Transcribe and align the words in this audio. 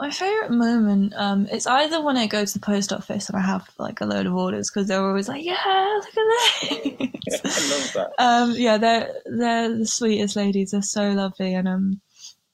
My 0.00 0.10
favorite 0.10 0.50
moment, 0.50 1.12
um, 1.16 1.46
it's 1.52 1.66
either 1.66 2.02
when 2.02 2.16
I 2.16 2.26
go 2.26 2.44
to 2.44 2.52
the 2.52 2.58
post 2.58 2.92
office 2.92 3.28
and 3.28 3.38
I 3.38 3.42
have 3.42 3.68
like 3.78 4.00
a 4.00 4.06
load 4.06 4.26
of 4.26 4.34
orders 4.34 4.68
because 4.68 4.88
they're 4.88 5.06
always 5.06 5.28
like, 5.28 5.44
"Yeah, 5.44 6.00
look 6.00 6.08
at 6.08 7.10
this." 7.30 7.40
I 7.44 7.74
love 7.74 7.92
that. 7.94 8.12
Um, 8.18 8.54
yeah, 8.56 8.76
they're 8.76 9.14
they're 9.24 9.78
the 9.78 9.86
sweetest 9.86 10.34
ladies. 10.34 10.72
They're 10.72 10.82
so 10.82 11.10
lovely, 11.10 11.54
and 11.54 11.68
um, 11.68 12.00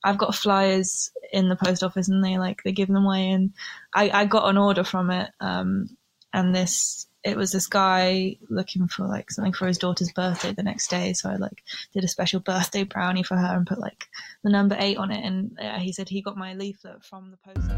I've 0.04 0.18
got 0.18 0.34
flyers 0.34 1.11
in 1.32 1.48
the 1.48 1.56
post 1.56 1.82
office, 1.82 2.08
and 2.08 2.22
they 2.22 2.37
like 2.37 2.62
they 2.62 2.72
give 2.72 2.88
them 2.88 3.04
away. 3.04 3.30
And 3.30 3.54
I 3.95 4.11
I 4.11 4.25
got 4.27 4.48
an 4.50 4.59
order 4.59 4.84
from 4.84 5.11
it, 5.11 5.30
um, 5.41 5.88
and 6.34 6.54
this 6.54 7.07
it 7.23 7.37
was 7.37 7.52
this 7.52 7.66
guy 7.66 8.37
looking 8.48 8.89
for 8.89 9.07
like 9.07 9.30
something 9.30 9.52
for 9.52 9.66
his 9.66 9.79
daughter's 9.79 10.12
birthday 10.12 10.52
the 10.52 10.62
next 10.62 10.89
day. 10.89 11.12
So 11.12 11.29
I 11.29 11.37
like 11.37 11.62
did 11.93 12.05
a 12.05 12.09
special 12.09 12.41
birthday 12.41 12.84
brownie 12.84 13.23
for 13.23 13.37
her 13.37 13.57
and 13.57 13.66
put 13.66 13.79
like 13.79 14.07
the 14.43 14.50
number 14.50 14.77
eight 14.79 14.96
on 14.96 15.11
it. 15.11 15.25
And 15.25 15.59
uh, 15.61 15.79
he 15.79 15.93
said 15.93 16.09
he 16.09 16.23
got 16.23 16.37
my 16.37 16.55
leaflet 16.55 17.05
from 17.05 17.30
the 17.30 17.37
post 17.37 17.70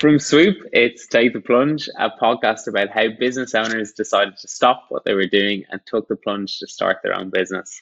From 0.00 0.18
Swoop, 0.18 0.56
it's 0.72 1.06
Take 1.06 1.32
the 1.32 1.40
Plunge, 1.40 1.88
a 1.98 2.10
podcast 2.10 2.66
about 2.66 2.90
how 2.90 3.08
business 3.18 3.54
owners 3.54 3.92
decided 3.92 4.36
to 4.36 4.48
stop 4.48 4.84
what 4.90 5.06
they 5.06 5.14
were 5.14 5.26
doing 5.26 5.64
and 5.70 5.80
took 5.86 6.08
the 6.08 6.16
plunge 6.16 6.58
to 6.58 6.66
start 6.66 6.98
their 7.02 7.18
own 7.18 7.30
business. 7.30 7.80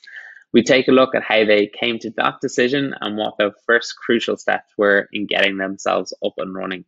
We 0.52 0.62
take 0.62 0.88
a 0.88 0.92
look 0.92 1.14
at 1.14 1.22
how 1.22 1.44
they 1.46 1.66
came 1.80 1.98
to 2.00 2.10
that 2.18 2.40
decision 2.42 2.94
and 3.00 3.16
what 3.16 3.38
the 3.38 3.52
first 3.66 3.96
crucial 3.96 4.36
steps 4.36 4.70
were 4.76 5.08
in 5.12 5.26
getting 5.26 5.56
themselves 5.56 6.12
up 6.22 6.34
and 6.36 6.54
running. 6.54 6.84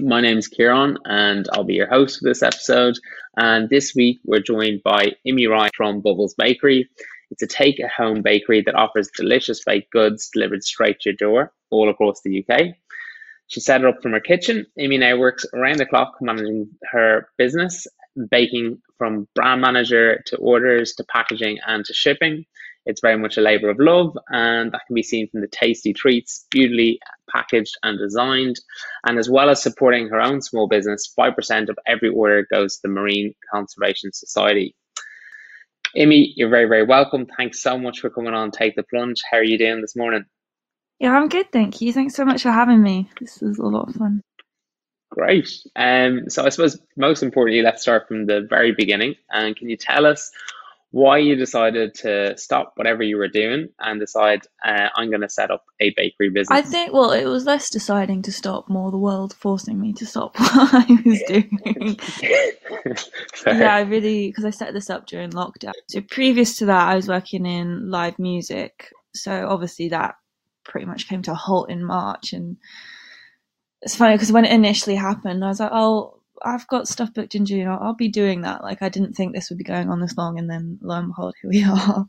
My 0.00 0.20
name 0.20 0.38
is 0.38 0.48
Kieran 0.48 0.98
and 1.04 1.46
I'll 1.52 1.62
be 1.62 1.74
your 1.74 1.88
host 1.88 2.18
for 2.18 2.28
this 2.28 2.42
episode. 2.42 2.96
And 3.36 3.68
this 3.68 3.94
week 3.94 4.18
we're 4.24 4.40
joined 4.40 4.82
by 4.82 5.12
Imi 5.24 5.48
Ryan 5.48 5.70
from 5.76 6.00
Bubbles 6.00 6.34
Bakery. 6.34 6.88
It's 7.30 7.42
a 7.42 7.46
take 7.46 7.78
at 7.78 7.90
home 7.90 8.22
bakery 8.22 8.62
that 8.62 8.74
offers 8.74 9.08
delicious 9.16 9.62
baked 9.64 9.92
goods 9.92 10.28
delivered 10.32 10.64
straight 10.64 10.98
to 11.00 11.10
your 11.10 11.16
door 11.16 11.52
all 11.70 11.88
across 11.90 12.20
the 12.22 12.44
UK. 12.44 12.74
She 13.46 13.60
set 13.60 13.82
it 13.82 13.86
up 13.86 14.02
from 14.02 14.12
her 14.12 14.20
kitchen. 14.20 14.66
Imi 14.78 14.98
now 14.98 15.16
works 15.16 15.46
around 15.54 15.78
the 15.78 15.86
clock 15.86 16.14
managing 16.20 16.70
her 16.90 17.28
business, 17.38 17.86
baking 18.30 18.82
from 18.98 19.28
brand 19.36 19.60
manager 19.60 20.22
to 20.26 20.36
orders 20.38 20.94
to 20.94 21.04
packaging 21.04 21.58
and 21.66 21.84
to 21.84 21.92
shipping. 21.94 22.44
It's 22.86 23.00
very 23.00 23.18
much 23.18 23.36
a 23.36 23.42
labor 23.42 23.68
of 23.68 23.78
love, 23.78 24.16
and 24.30 24.72
that 24.72 24.82
can 24.86 24.94
be 24.94 25.02
seen 25.02 25.28
from 25.28 25.42
the 25.42 25.48
tasty 25.48 25.92
treats, 25.92 26.46
beautifully 26.50 26.98
packaged 27.32 27.76
and 27.82 27.98
designed. 27.98 28.56
And 29.06 29.18
as 29.18 29.28
well 29.28 29.50
as 29.50 29.62
supporting 29.62 30.08
her 30.08 30.20
own 30.20 30.40
small 30.40 30.66
business, 30.66 31.12
5% 31.18 31.68
of 31.68 31.78
every 31.86 32.08
order 32.08 32.46
goes 32.50 32.76
to 32.76 32.82
the 32.84 32.88
Marine 32.88 33.34
Conservation 33.52 34.12
Society. 34.12 34.74
Imi, 35.96 36.32
you're 36.36 36.48
very, 36.48 36.68
very 36.68 36.84
welcome. 36.84 37.26
Thanks 37.36 37.62
so 37.62 37.76
much 37.76 38.00
for 38.00 38.10
coming 38.10 38.34
on 38.34 38.50
Take 38.50 38.76
the 38.76 38.84
Plunge. 38.84 39.20
How 39.30 39.38
are 39.38 39.44
you 39.44 39.58
doing 39.58 39.80
this 39.80 39.96
morning? 39.96 40.24
Yeah, 41.00 41.12
I'm 41.12 41.28
good, 41.28 41.50
thank 41.50 41.80
you. 41.80 41.92
Thanks 41.92 42.14
so 42.14 42.24
much 42.24 42.42
for 42.42 42.50
having 42.50 42.82
me. 42.82 43.10
This 43.20 43.42
is 43.42 43.58
a 43.58 43.66
lot 43.66 43.88
of 43.88 43.94
fun. 43.96 44.22
Great. 45.10 45.48
Um, 45.74 46.30
so 46.30 46.44
I 46.44 46.50
suppose 46.50 46.78
most 46.96 47.22
importantly, 47.22 47.62
let's 47.62 47.82
start 47.82 48.06
from 48.06 48.26
the 48.26 48.46
very 48.48 48.72
beginning. 48.72 49.16
And 49.30 49.56
can 49.56 49.68
you 49.68 49.76
tell 49.76 50.06
us 50.06 50.30
why 50.92 51.18
you 51.18 51.36
decided 51.36 51.94
to 51.94 52.36
stop 52.36 52.72
whatever 52.74 53.02
you 53.02 53.16
were 53.16 53.28
doing 53.28 53.68
and 53.78 54.00
decide 54.00 54.40
uh, 54.64 54.88
I'm 54.96 55.08
going 55.08 55.20
to 55.20 55.28
set 55.28 55.50
up 55.50 55.64
a 55.78 55.92
bakery 55.96 56.30
business. 56.30 56.50
I 56.50 56.62
think 56.62 56.92
well, 56.92 57.12
it 57.12 57.26
was 57.26 57.44
less 57.44 57.70
deciding 57.70 58.22
to 58.22 58.32
stop, 58.32 58.68
more 58.68 58.90
the 58.90 58.98
world 58.98 59.32
forcing 59.34 59.80
me 59.80 59.92
to 59.94 60.06
stop 60.06 60.36
what 60.38 60.74
I 60.74 61.02
was 61.04 61.22
doing. 61.28 61.96
yeah, 63.46 63.74
I 63.74 63.82
really 63.82 64.28
because 64.28 64.44
I 64.44 64.50
set 64.50 64.72
this 64.72 64.90
up 64.90 65.06
during 65.06 65.30
lockdown. 65.30 65.72
So 65.88 66.00
previous 66.00 66.56
to 66.58 66.66
that, 66.66 66.88
I 66.88 66.96
was 66.96 67.06
working 67.06 67.46
in 67.46 67.88
live 67.90 68.18
music. 68.18 68.92
So 69.14 69.46
obviously 69.48 69.90
that 69.90 70.16
pretty 70.64 70.86
much 70.86 71.08
came 71.08 71.22
to 71.22 71.32
a 71.32 71.36
halt 71.36 71.70
in 71.70 71.84
March, 71.84 72.32
and 72.32 72.56
it's 73.82 73.94
funny 73.94 74.16
because 74.16 74.32
when 74.32 74.44
it 74.44 74.52
initially 74.52 74.96
happened, 74.96 75.44
I 75.44 75.48
was 75.48 75.60
like, 75.60 75.70
oh 75.72 76.19
I've 76.42 76.66
got 76.68 76.88
stuff 76.88 77.12
booked 77.14 77.34
in 77.34 77.46
June. 77.46 77.68
I'll, 77.68 77.78
I'll, 77.80 77.94
be 77.94 78.08
doing 78.08 78.42
that. 78.42 78.62
Like 78.62 78.82
I 78.82 78.88
didn't 78.88 79.14
think 79.14 79.34
this 79.34 79.50
would 79.50 79.58
be 79.58 79.64
going 79.64 79.90
on 79.90 80.00
this 80.00 80.16
long, 80.16 80.38
and 80.38 80.48
then 80.48 80.78
lo 80.82 80.96
and 80.96 81.08
behold, 81.08 81.34
here 81.40 81.50
we 81.50 81.64
are. 81.68 82.06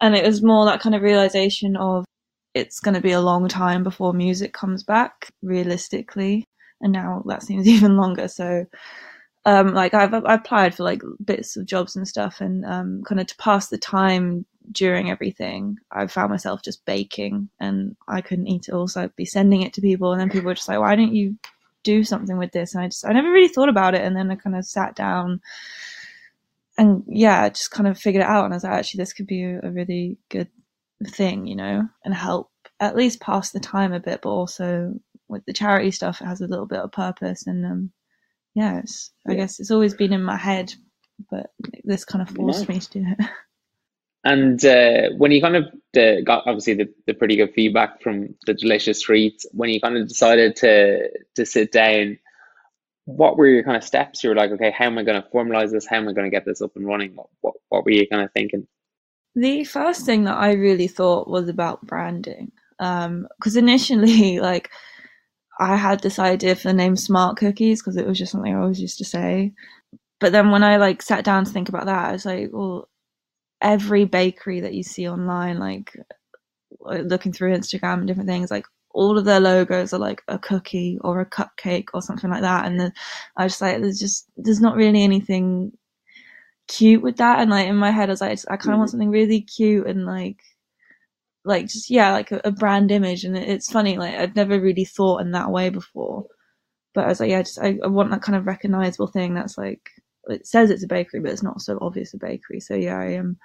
And 0.00 0.14
it 0.14 0.24
was 0.24 0.42
more 0.42 0.66
that 0.66 0.80
kind 0.80 0.94
of 0.94 1.02
realization 1.02 1.76
of 1.76 2.04
it's 2.54 2.80
going 2.80 2.94
to 2.94 3.00
be 3.00 3.12
a 3.12 3.20
long 3.20 3.48
time 3.48 3.82
before 3.82 4.12
music 4.12 4.52
comes 4.52 4.82
back, 4.82 5.30
realistically. 5.42 6.48
And 6.80 6.92
now 6.92 7.22
that 7.26 7.42
seems 7.42 7.68
even 7.68 7.96
longer. 7.96 8.28
So, 8.28 8.66
um, 9.44 9.74
like 9.74 9.94
I've, 9.94 10.14
I've 10.14 10.24
applied 10.24 10.74
for 10.74 10.82
like 10.82 11.02
bits 11.24 11.56
of 11.56 11.66
jobs 11.66 11.96
and 11.96 12.08
stuff, 12.08 12.40
and 12.40 12.64
um, 12.64 13.02
kind 13.04 13.20
of 13.20 13.26
to 13.28 13.36
pass 13.36 13.68
the 13.68 13.78
time 13.78 14.46
during 14.72 15.10
everything, 15.10 15.78
I 15.92 16.06
found 16.08 16.30
myself 16.30 16.62
just 16.62 16.84
baking, 16.84 17.48
and 17.60 17.96
I 18.08 18.20
couldn't 18.20 18.48
eat 18.48 18.68
it. 18.68 18.74
Also, 18.74 19.10
be 19.16 19.24
sending 19.24 19.62
it 19.62 19.72
to 19.74 19.80
people, 19.80 20.12
and 20.12 20.20
then 20.20 20.30
people 20.30 20.46
were 20.46 20.54
just 20.54 20.68
like, 20.68 20.80
"Why 20.80 20.96
don't 20.96 21.14
you 21.14 21.36
do 21.86 22.04
something 22.04 22.36
with 22.36 22.52
this. 22.52 22.74
And 22.74 22.84
i 22.84 22.88
just 22.88 23.06
i 23.06 23.12
never 23.12 23.30
really 23.30 23.48
thought 23.48 23.68
about 23.68 23.94
it. 23.94 24.02
And 24.02 24.16
then 24.16 24.30
i 24.30 24.34
kind 24.34 24.56
of 24.56 24.64
sat 24.64 24.94
down 24.96 25.40
and 26.78 27.02
yeah 27.06 27.48
just 27.48 27.70
kind 27.70 27.88
of 27.88 27.98
figured 27.98 28.22
it 28.22 28.28
out. 28.28 28.44
And 28.44 28.52
i 28.52 28.56
was 28.56 28.64
like 28.64 28.72
actually 28.72 28.98
this 28.98 29.12
could 29.12 29.26
be 29.26 29.44
a, 29.44 29.70
really 29.70 30.18
good 30.28 30.48
thing 31.08 31.46
you 31.46 31.54
know 31.54 31.86
and 32.04 32.14
help 32.14 32.50
at 32.80 32.96
least 32.96 33.20
pass 33.20 33.50
the 33.50 33.60
time 33.60 33.92
a 33.92 34.00
bit. 34.00 34.20
But 34.22 34.30
also 34.30 34.94
with 35.28 35.44
the 35.46 35.52
charity 35.52 35.90
stuff 35.90 36.20
it 36.20 36.26
has 36.26 36.40
a 36.40 36.48
little 36.48 36.66
bit 36.66 36.80
of 36.80 36.92
purpose. 36.92 37.46
And 37.46 37.64
um 37.64 37.92
yeah, 38.54 38.80
i 39.28 39.34
guess 39.34 39.60
it's 39.60 39.70
always 39.70 39.92
been 39.92 40.14
in 40.14 40.22
my 40.22 40.36
head 40.36 40.72
but 41.30 41.50
this 41.84 42.04
kind 42.04 42.22
of 42.22 42.34
forced 42.34 42.68
yeah. 42.68 42.74
me 42.74 42.80
to 42.80 42.90
do 42.90 43.04
it 43.06 43.28
And 44.26 44.64
uh, 44.64 45.10
when 45.16 45.30
you 45.30 45.40
kind 45.40 45.54
of 45.54 45.66
uh, 45.96 46.20
got 46.24 46.48
obviously 46.48 46.74
the, 46.74 46.92
the 47.06 47.14
pretty 47.14 47.36
good 47.36 47.54
feedback 47.54 48.02
from 48.02 48.34
the 48.44 48.54
delicious 48.54 49.00
treats, 49.00 49.46
when 49.52 49.70
you 49.70 49.80
kind 49.80 49.96
of 49.96 50.08
decided 50.08 50.56
to 50.56 51.10
to 51.36 51.46
sit 51.46 51.70
down, 51.70 52.18
what 53.04 53.36
were 53.36 53.46
your 53.46 53.62
kind 53.62 53.76
of 53.76 53.84
steps? 53.84 54.24
You 54.24 54.30
were 54.30 54.36
like, 54.36 54.50
okay, 54.50 54.72
how 54.76 54.86
am 54.86 54.98
I 54.98 55.04
going 55.04 55.22
to 55.22 55.28
formalize 55.28 55.70
this? 55.70 55.86
How 55.86 55.98
am 55.98 56.08
I 56.08 56.12
going 56.12 56.28
to 56.28 56.36
get 56.36 56.44
this 56.44 56.60
up 56.60 56.74
and 56.74 56.84
running? 56.84 57.14
What, 57.14 57.28
what, 57.40 57.54
what 57.68 57.84
were 57.84 57.92
you 57.92 58.08
kind 58.08 58.24
of 58.24 58.32
thinking? 58.32 58.66
The 59.36 59.62
first 59.62 60.04
thing 60.04 60.24
that 60.24 60.36
I 60.36 60.54
really 60.54 60.88
thought 60.88 61.28
was 61.28 61.48
about 61.48 61.86
branding. 61.86 62.50
Because 62.78 63.06
um, 63.06 63.28
initially, 63.56 64.40
like, 64.40 64.70
I 65.60 65.76
had 65.76 66.00
this 66.00 66.18
idea 66.18 66.56
for 66.56 66.66
the 66.66 66.74
name 66.74 66.96
Smart 66.96 67.36
Cookies 67.36 67.80
because 67.80 67.96
it 67.96 68.08
was 68.08 68.18
just 68.18 68.32
something 68.32 68.52
I 68.52 68.58
always 68.58 68.80
used 68.80 68.98
to 68.98 69.04
say. 69.04 69.52
But 70.18 70.32
then 70.32 70.50
when 70.50 70.64
I 70.64 70.78
like 70.78 71.00
sat 71.00 71.24
down 71.24 71.44
to 71.44 71.50
think 71.52 71.68
about 71.68 71.86
that, 71.86 72.08
I 72.08 72.12
was 72.12 72.26
like, 72.26 72.50
well, 72.52 72.88
every 73.66 74.04
bakery 74.04 74.60
that 74.60 74.74
you 74.74 74.84
see 74.84 75.08
online, 75.08 75.58
like 75.58 75.92
looking 76.80 77.32
through 77.32 77.56
Instagram 77.56 77.98
and 77.98 78.06
different 78.06 78.28
things, 78.28 78.48
like 78.50 78.64
all 78.94 79.18
of 79.18 79.24
their 79.24 79.40
logos 79.40 79.92
are 79.92 79.98
like 79.98 80.22
a 80.28 80.38
cookie 80.38 80.98
or 81.00 81.20
a 81.20 81.26
cupcake 81.26 81.88
or 81.92 82.00
something 82.00 82.30
like 82.30 82.42
that. 82.42 82.64
And 82.64 82.78
the, 82.78 82.92
I 83.36 83.48
just 83.48 83.60
like, 83.60 83.80
there's 83.80 83.98
just, 83.98 84.28
there's 84.36 84.60
not 84.60 84.76
really 84.76 85.02
anything 85.02 85.72
cute 86.68 87.02
with 87.02 87.16
that. 87.16 87.40
And 87.40 87.50
like 87.50 87.66
in 87.66 87.76
my 87.76 87.90
head, 87.90 88.08
I 88.08 88.12
was 88.12 88.20
like, 88.20 88.38
I 88.48 88.56
kind 88.56 88.72
of 88.72 88.78
want 88.78 88.88
mm. 88.88 88.92
something 88.92 89.10
really 89.10 89.40
cute 89.40 89.86
and 89.86 90.06
like, 90.06 90.38
like 91.44 91.66
just, 91.66 91.90
yeah, 91.90 92.12
like 92.12 92.30
a, 92.32 92.40
a 92.44 92.52
brand 92.52 92.90
image. 92.90 93.24
And 93.24 93.36
it, 93.36 93.48
it's 93.48 93.70
funny, 93.70 93.98
like 93.98 94.14
I've 94.14 94.36
never 94.36 94.60
really 94.60 94.84
thought 94.84 95.22
in 95.22 95.32
that 95.32 95.50
way 95.50 95.70
before. 95.70 96.26
But 96.94 97.04
I 97.04 97.08
was 97.08 97.20
like, 97.20 97.30
yeah, 97.30 97.42
just, 97.42 97.58
I, 97.58 97.78
I 97.84 97.88
want 97.88 98.10
that 98.12 98.22
kind 98.22 98.36
of 98.36 98.46
recognizable 98.46 99.08
thing 99.08 99.34
that's 99.34 99.58
like, 99.58 99.90
it 100.28 100.46
says 100.46 100.70
it's 100.70 100.84
a 100.84 100.88
bakery, 100.88 101.20
but 101.20 101.32
it's 101.32 101.42
not 101.42 101.60
so 101.60 101.78
obvious 101.80 102.14
a 102.14 102.18
bakery. 102.18 102.60
So 102.60 102.74
yeah, 102.74 102.98
I 102.98 103.12
am. 103.12 103.38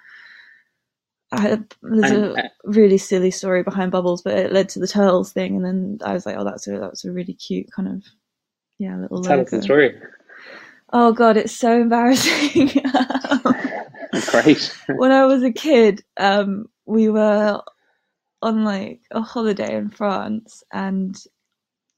Um, 1.32 1.66
there's 1.82 2.12
a 2.12 2.34
uh, 2.34 2.48
really 2.64 2.98
silly 2.98 3.30
story 3.30 3.62
behind 3.62 3.90
Bubbles, 3.90 4.20
but 4.20 4.34
it 4.34 4.52
led 4.52 4.68
to 4.70 4.78
the 4.78 4.86
turtles 4.86 5.32
thing, 5.32 5.56
and 5.56 5.64
then 5.64 5.98
I 6.04 6.12
was 6.12 6.26
like, 6.26 6.36
oh, 6.36 6.44
that's 6.44 6.68
a 6.68 6.78
that's 6.78 7.04
a 7.04 7.12
really 7.12 7.34
cute 7.34 7.72
kind 7.74 7.88
of 7.88 8.04
yeah 8.78 8.96
little. 8.96 9.22
Tell 9.22 9.40
us 9.40 9.50
the 9.50 9.62
story. 9.62 9.98
Oh 10.92 11.12
god, 11.12 11.38
it's 11.38 11.56
so 11.56 11.80
embarrassing. 11.80 12.70
Great. 14.30 14.76
when 14.96 15.10
I 15.10 15.24
was 15.24 15.42
a 15.42 15.52
kid, 15.52 16.04
um, 16.18 16.66
we 16.84 17.08
were 17.08 17.62
on 18.42 18.64
like 18.64 19.00
a 19.10 19.22
holiday 19.22 19.74
in 19.76 19.88
France, 19.88 20.62
and 20.70 21.16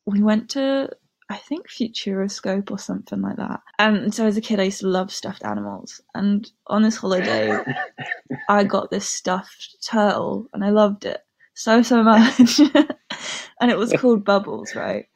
we 0.07 0.23
went 0.23 0.51
to 0.51 0.91
I 1.31 1.37
think 1.39 1.69
Futuroscope 1.69 2.71
or 2.71 2.79
something 2.79 3.23
like 3.23 3.37
that. 3.37 3.61
And 3.79 4.15
so 4.15 4.27
as 4.27 4.37
a 4.37 4.43
kid, 4.43 4.61
I 4.61 4.65
used 4.65 4.81
to 4.81 4.89
love 4.89 5.11
stuffed 5.11 5.45
animals. 5.45 6.01
And 6.15 6.51
on 6.67 6.83
this 6.83 6.97
holiday, 6.97 7.59
I 8.49 8.65
got 8.65 8.91
this 8.91 9.09
stuffed 9.09 9.77
turtle 9.87 10.49
and 10.53 10.65
I 10.65 10.71
loved 10.71 11.07
it 11.07 11.21
so, 11.55 11.83
so 11.83 12.03
much. 12.03 12.59
and 13.61 13.71
it 13.71 13.79
was 13.79 13.93
called 13.95 14.25
Bubbles, 14.25 14.75
right? 14.75 15.07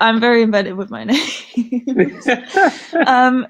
I'm 0.00 0.20
very 0.20 0.42
inventive 0.42 0.76
with 0.76 0.90
my 0.90 1.04
names. 1.04 2.28
um, 3.06 3.46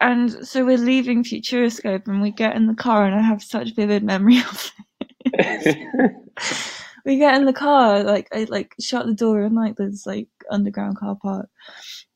and 0.00 0.46
so 0.46 0.64
we're 0.64 0.78
leaving 0.78 1.22
Futuroscope 1.22 2.06
and 2.06 2.22
we 2.22 2.30
get 2.30 2.56
in 2.56 2.66
the 2.66 2.74
car 2.74 3.04
and 3.04 3.14
I 3.14 3.22
have 3.22 3.42
such 3.42 3.74
vivid 3.74 4.04
memory 4.04 4.38
of 4.38 4.72
it 5.34 6.12
we 7.06 7.18
get 7.18 7.36
in 7.36 7.46
the 7.46 7.52
car, 7.52 8.02
like 8.02 8.28
I 8.32 8.44
like 8.44 8.74
shut 8.80 9.06
the 9.06 9.14
door 9.14 9.40
and 9.42 9.54
like 9.54 9.76
there's 9.76 10.04
like 10.06 10.28
underground 10.50 10.98
car 10.98 11.16
park. 11.20 11.48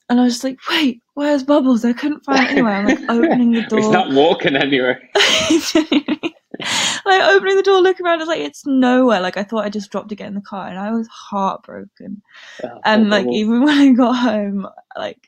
And 0.09 0.21
I 0.21 0.25
was 0.25 0.35
just 0.35 0.45
like, 0.45 0.59
wait, 0.69 1.01
where's 1.15 1.45
Bubbles? 1.45 1.85
I 1.85 1.93
couldn't 1.93 2.25
find 2.25 2.47
anywhere. 2.49 2.73
I'm 2.73 2.87
like 2.87 3.01
opening 3.09 3.53
the 3.53 3.63
door. 3.63 3.79
He's 3.79 3.89
not 3.89 4.13
walking 4.13 4.57
anywhere. 4.57 5.01
like 7.07 7.23
opening 7.23 7.57
the 7.57 7.63
door, 7.65 7.81
looking 7.81 8.05
around, 8.05 8.21
it's 8.21 8.29
like 8.29 8.41
it's 8.41 8.67
nowhere. 8.67 9.21
Like 9.21 9.37
I 9.37 9.45
thought 9.45 9.65
I 9.65 9.71
just 9.71 9.93
dropped 9.93 10.09
to 10.09 10.17
get 10.17 10.27
in 10.27 10.35
the 10.35 10.41
car, 10.41 10.67
and 10.67 10.79
I 10.79 10.91
was 10.91 11.07
heartbroken. 11.07 12.23
Oh, 12.65 12.81
and 12.85 13.09
like 13.09 13.29
even 13.31 13.61
when 13.65 13.79
I 13.79 13.93
got 13.93 14.17
home, 14.17 14.67
like 14.97 15.25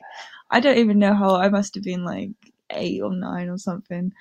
I 0.51 0.59
don't 0.59 0.77
even 0.77 0.99
know 0.99 1.13
how 1.13 1.35
I 1.35 1.47
must 1.47 1.75
have 1.75 1.83
been 1.85 2.03
like 2.03 2.31
eight 2.69 3.01
or 3.01 3.13
nine 3.13 3.47
or 3.47 3.57
something. 3.57 4.11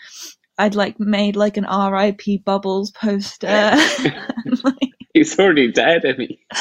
I'd 0.63 0.77
like 0.77 1.01
made 1.01 1.35
like 1.35 1.57
an 1.57 1.65
RIP 1.65 2.45
Bubbles 2.45 2.93
poster. 2.93 3.49
like, 3.49 4.93
He's 5.15 5.37
already 5.37 5.73
dead, 5.73 6.05
isn't 6.05 6.21
he? 6.21 6.39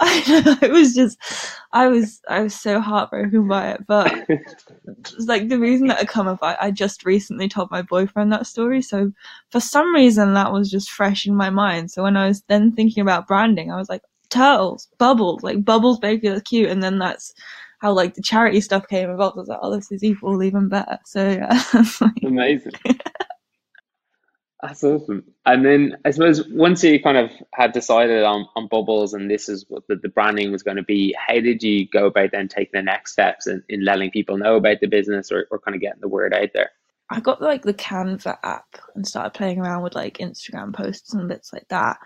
I 0.00 0.42
know. 0.42 0.56
It 0.60 0.72
was 0.72 0.92
just, 0.92 1.16
I 1.72 1.86
was, 1.86 2.20
I 2.28 2.42
was 2.42 2.54
so 2.60 2.80
heartbroken 2.80 3.46
by 3.46 3.70
it. 3.70 3.86
But 3.86 4.12
like 5.20 5.48
the 5.48 5.60
reason 5.60 5.86
that 5.86 6.00
I 6.00 6.04
come 6.04 6.26
about, 6.26 6.56
I 6.60 6.72
just 6.72 7.04
recently 7.04 7.48
told 7.48 7.70
my 7.70 7.82
boyfriend 7.82 8.32
that 8.32 8.48
story. 8.48 8.82
So 8.82 9.12
for 9.50 9.60
some 9.60 9.94
reason, 9.94 10.34
that 10.34 10.52
was 10.52 10.68
just 10.68 10.90
fresh 10.90 11.24
in 11.24 11.36
my 11.36 11.50
mind. 11.50 11.92
So 11.92 12.02
when 12.02 12.16
I 12.16 12.26
was 12.26 12.42
then 12.48 12.72
thinking 12.72 13.02
about 13.02 13.28
branding, 13.28 13.70
I 13.70 13.76
was 13.76 13.88
like, 13.88 14.02
turtles, 14.30 14.88
bubbles, 14.98 15.44
like 15.44 15.64
bubbles, 15.64 16.00
baby, 16.00 16.28
that's 16.28 16.42
cute. 16.42 16.70
And 16.70 16.82
then 16.82 16.98
that's 16.98 17.32
how 17.78 17.92
like 17.92 18.14
the 18.14 18.22
charity 18.22 18.60
stuff 18.60 18.88
came 18.88 19.10
about. 19.10 19.36
I 19.36 19.38
was 19.38 19.48
like, 19.48 19.60
oh, 19.62 19.74
this 19.76 19.92
is 19.92 20.02
equal, 20.02 20.42
even 20.42 20.68
better. 20.68 20.98
So 21.04 21.28
yeah, 21.28 21.62
amazing. 22.24 22.72
That's 24.64 24.82
awesome. 24.82 25.24
And 25.44 25.62
then 25.62 25.98
I 26.06 26.10
suppose 26.10 26.42
once 26.48 26.82
you 26.82 27.02
kind 27.02 27.18
of 27.18 27.30
had 27.52 27.72
decided 27.72 28.24
on, 28.24 28.46
on 28.56 28.66
bubbles 28.66 29.12
and 29.12 29.30
this 29.30 29.50
is 29.50 29.66
what 29.68 29.86
the, 29.88 29.96
the 29.96 30.08
branding 30.08 30.52
was 30.52 30.62
going 30.62 30.78
to 30.78 30.82
be, 30.82 31.14
how 31.18 31.34
did 31.34 31.62
you 31.62 31.86
go 31.86 32.06
about 32.06 32.30
then 32.32 32.48
taking 32.48 32.70
the 32.72 32.82
next 32.82 33.12
steps 33.12 33.46
in, 33.46 33.62
in 33.68 33.84
letting 33.84 34.10
people 34.10 34.38
know 34.38 34.56
about 34.56 34.80
the 34.80 34.86
business 34.86 35.30
or, 35.30 35.46
or 35.50 35.58
kind 35.58 35.74
of 35.74 35.82
getting 35.82 36.00
the 36.00 36.08
word 36.08 36.32
out 36.32 36.48
there? 36.54 36.70
I 37.10 37.20
got 37.20 37.42
like 37.42 37.60
the 37.60 37.74
Canva 37.74 38.38
app 38.42 38.78
and 38.94 39.06
started 39.06 39.34
playing 39.34 39.60
around 39.60 39.82
with 39.82 39.94
like 39.94 40.16
Instagram 40.16 40.74
posts 40.74 41.12
and 41.12 41.28
bits 41.28 41.52
like 41.52 41.68
that. 41.68 41.98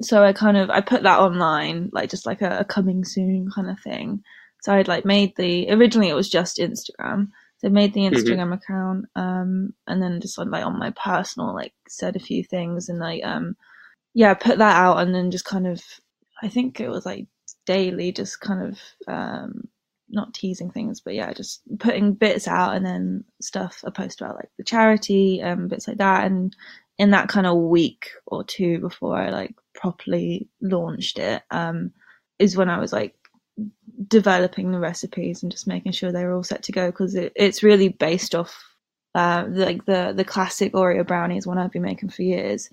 So 0.00 0.24
I 0.24 0.32
kind 0.32 0.56
of 0.56 0.70
I 0.70 0.80
put 0.80 1.02
that 1.02 1.20
online, 1.20 1.90
like 1.92 2.08
just 2.08 2.24
like 2.24 2.40
a, 2.40 2.60
a 2.60 2.64
coming 2.64 3.04
soon 3.04 3.50
kind 3.54 3.68
of 3.68 3.78
thing. 3.80 4.22
So 4.62 4.72
I'd 4.72 4.88
like 4.88 5.04
made 5.04 5.36
the 5.36 5.70
originally 5.70 6.08
it 6.08 6.14
was 6.14 6.30
just 6.30 6.56
Instagram. 6.56 7.28
So 7.58 7.68
I 7.68 7.70
made 7.70 7.94
the 7.94 8.00
mm-hmm. 8.00 8.14
Instagram 8.14 8.38
mm-hmm. 8.38 8.52
account, 8.52 9.06
um, 9.16 9.74
and 9.86 10.02
then 10.02 10.20
just 10.20 10.38
on 10.38 10.50
like 10.50 10.64
on 10.64 10.78
my 10.78 10.90
personal, 10.90 11.54
like 11.54 11.72
said 11.88 12.16
a 12.16 12.20
few 12.20 12.44
things 12.44 12.88
and 12.88 12.98
like 12.98 13.24
um 13.24 13.56
yeah, 14.14 14.34
put 14.34 14.58
that 14.58 14.76
out 14.76 14.98
and 14.98 15.14
then 15.14 15.30
just 15.30 15.44
kind 15.44 15.66
of 15.66 15.82
I 16.42 16.48
think 16.48 16.80
it 16.80 16.88
was 16.88 17.06
like 17.06 17.26
daily, 17.66 18.12
just 18.12 18.40
kind 18.40 18.68
of 18.68 18.78
um 19.12 19.68
not 20.08 20.34
teasing 20.34 20.70
things, 20.70 21.00
but 21.00 21.14
yeah, 21.14 21.32
just 21.32 21.62
putting 21.78 22.14
bits 22.14 22.46
out 22.46 22.76
and 22.76 22.86
then 22.86 23.24
stuff 23.40 23.82
I 23.86 23.90
post 23.90 24.20
about 24.20 24.36
like 24.36 24.50
the 24.56 24.64
charity, 24.64 25.42
um, 25.42 25.68
bits 25.68 25.88
like 25.88 25.98
that. 25.98 26.26
And 26.26 26.54
in 26.98 27.10
that 27.10 27.28
kind 27.28 27.46
of 27.46 27.56
week 27.56 28.10
or 28.26 28.44
two 28.44 28.78
before 28.78 29.16
I 29.16 29.30
like 29.30 29.54
properly 29.74 30.48
launched 30.60 31.18
it, 31.18 31.42
um, 31.50 31.92
is 32.38 32.56
when 32.56 32.68
I 32.68 32.78
was 32.78 32.92
like 32.92 33.14
developing 34.08 34.70
the 34.72 34.78
recipes 34.78 35.42
and 35.42 35.52
just 35.52 35.66
making 35.66 35.92
sure 35.92 36.12
they're 36.12 36.34
all 36.34 36.42
set 36.42 36.62
to 36.64 36.72
go 36.72 36.90
because 36.90 37.14
it, 37.14 37.32
it's 37.36 37.62
really 37.62 37.88
based 37.88 38.34
off 38.34 38.54
uh, 39.14 39.46
like 39.48 39.84
the 39.86 40.12
the 40.14 40.24
classic 40.24 40.74
Oreo 40.74 41.06
brownies 41.06 41.46
one 41.46 41.58
I've 41.58 41.72
been 41.72 41.82
making 41.82 42.10
for 42.10 42.22
years, 42.22 42.68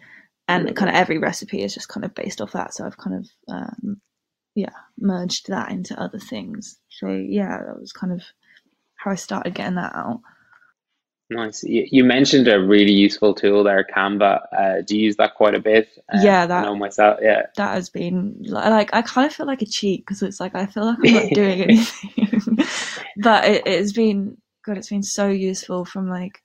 and 0.48 0.76
kind 0.76 0.90
of 0.90 0.96
every 0.96 1.18
recipe 1.18 1.64
is 1.64 1.74
just 1.74 1.88
kind 1.88 2.06
of 2.06 2.14
based 2.14 2.42
off 2.42 2.52
that. 2.52 2.74
So 2.74 2.86
I've 2.86 2.98
kind 2.98 3.16
of 3.18 3.30
um, 3.48 4.02
yeah 4.56 4.74
merged 5.00 5.48
that 5.48 5.72
into 5.72 6.00
other 6.00 6.20
things. 6.20 6.78
So 6.90 7.08
yeah, 7.10 7.60
that 7.66 7.80
was 7.80 7.94
kind 7.94 8.12
of 8.12 8.22
how 8.96 9.12
I 9.12 9.16
started 9.16 9.56
getting 9.56 9.76
that 9.76 9.96
out. 9.96 10.20
Nice. 11.34 11.64
You, 11.64 12.04
mentioned 12.04 12.48
a 12.48 12.60
really 12.60 12.92
useful 12.92 13.34
tool 13.34 13.64
there, 13.64 13.84
Canva. 13.84 14.46
Uh, 14.56 14.82
do 14.82 14.96
you 14.96 15.06
use 15.06 15.16
that 15.16 15.34
quite 15.36 15.56
a 15.56 15.60
bit? 15.60 15.90
Uh, 16.14 16.20
yeah, 16.22 16.46
that. 16.46 16.64
I 16.64 16.66
know 16.66 16.76
myself. 16.76 17.20
Yeah, 17.22 17.44
that 17.58 17.74
has 17.74 17.90
been 17.90 18.36
like 18.44 18.94
I 18.94 19.02
kind 19.02 19.26
of 19.26 19.34
feel 19.34 19.48
like 19.48 19.62
a 19.62 19.66
cheat 19.66 20.02
because 20.02 20.22
it's 20.22 20.40
like 20.40 20.54
I 20.54 20.68
feel 20.68 20.86
like 20.86 20.98
I'm 21.04 21.14
not 21.14 21.34
doing 21.34 21.62
anything, 21.64 22.58
but 23.18 23.46
it, 23.46 23.64
it's 23.66 23.94
been 23.94 24.38
good. 24.64 24.78
It's 24.78 24.90
been 24.90 25.04
so 25.04 25.28
useful 25.28 25.86
from 25.86 26.08
like 26.08 26.40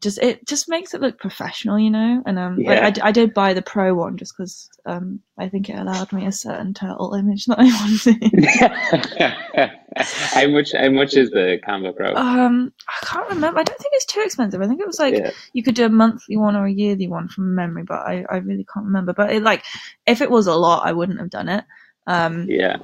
just 0.00 0.18
it 0.18 0.46
just 0.46 0.68
makes 0.68 0.94
it 0.94 1.00
look 1.00 1.18
professional, 1.18 1.78
you 1.78 1.90
know. 1.90 2.22
And 2.24 2.38
um, 2.38 2.60
yeah. 2.60 2.86
like, 2.86 3.00
I, 3.00 3.08
I 3.08 3.12
did 3.12 3.34
buy 3.34 3.52
the 3.52 3.62
pro 3.62 3.94
one 3.94 4.16
just 4.16 4.36
because 4.36 4.68
um, 4.86 5.20
I 5.36 5.48
think 5.48 5.68
it 5.68 5.78
allowed 5.78 6.12
me 6.12 6.24
a 6.26 6.32
certain 6.32 6.72
turtle 6.72 7.14
image 7.14 7.46
that 7.46 7.58
I 7.58 7.64
wanted. 9.56 9.72
how 9.96 10.48
much? 10.48 10.72
How 10.72 10.90
much 10.90 11.14
is 11.14 11.30
the 11.30 11.58
Canva 11.66 11.96
Pro? 11.96 12.14
Um, 12.14 12.72
I 12.88 13.06
can't 13.06 13.28
remember. 13.28 13.58
I 13.58 13.64
don't 13.64 13.78
think 13.78 13.92
it's 13.94 14.06
too 14.06 14.22
expensive. 14.24 14.62
I 14.62 14.68
think 14.68 14.80
it 14.80 14.86
was 14.86 15.00
like 15.00 15.14
yeah. 15.14 15.30
you 15.52 15.64
could 15.64 15.74
do 15.74 15.86
a 15.86 15.90
monthly 15.90 16.36
one 16.36 16.54
or 16.54 16.66
a 16.66 16.72
yearly 16.72 17.08
one 17.08 17.26
from 17.28 17.56
memory, 17.56 17.82
but 17.82 17.98
I, 18.06 18.24
I 18.30 18.36
really 18.36 18.66
can't 18.72 18.86
remember. 18.86 19.12
But 19.12 19.32
it, 19.32 19.42
like, 19.42 19.64
if 20.06 20.20
it 20.20 20.30
was 20.30 20.46
a 20.46 20.54
lot, 20.54 20.86
I 20.86 20.92
wouldn't 20.92 21.18
have 21.18 21.30
done 21.30 21.48
it. 21.48 21.64
Um, 22.06 22.46
yeah. 22.48 22.76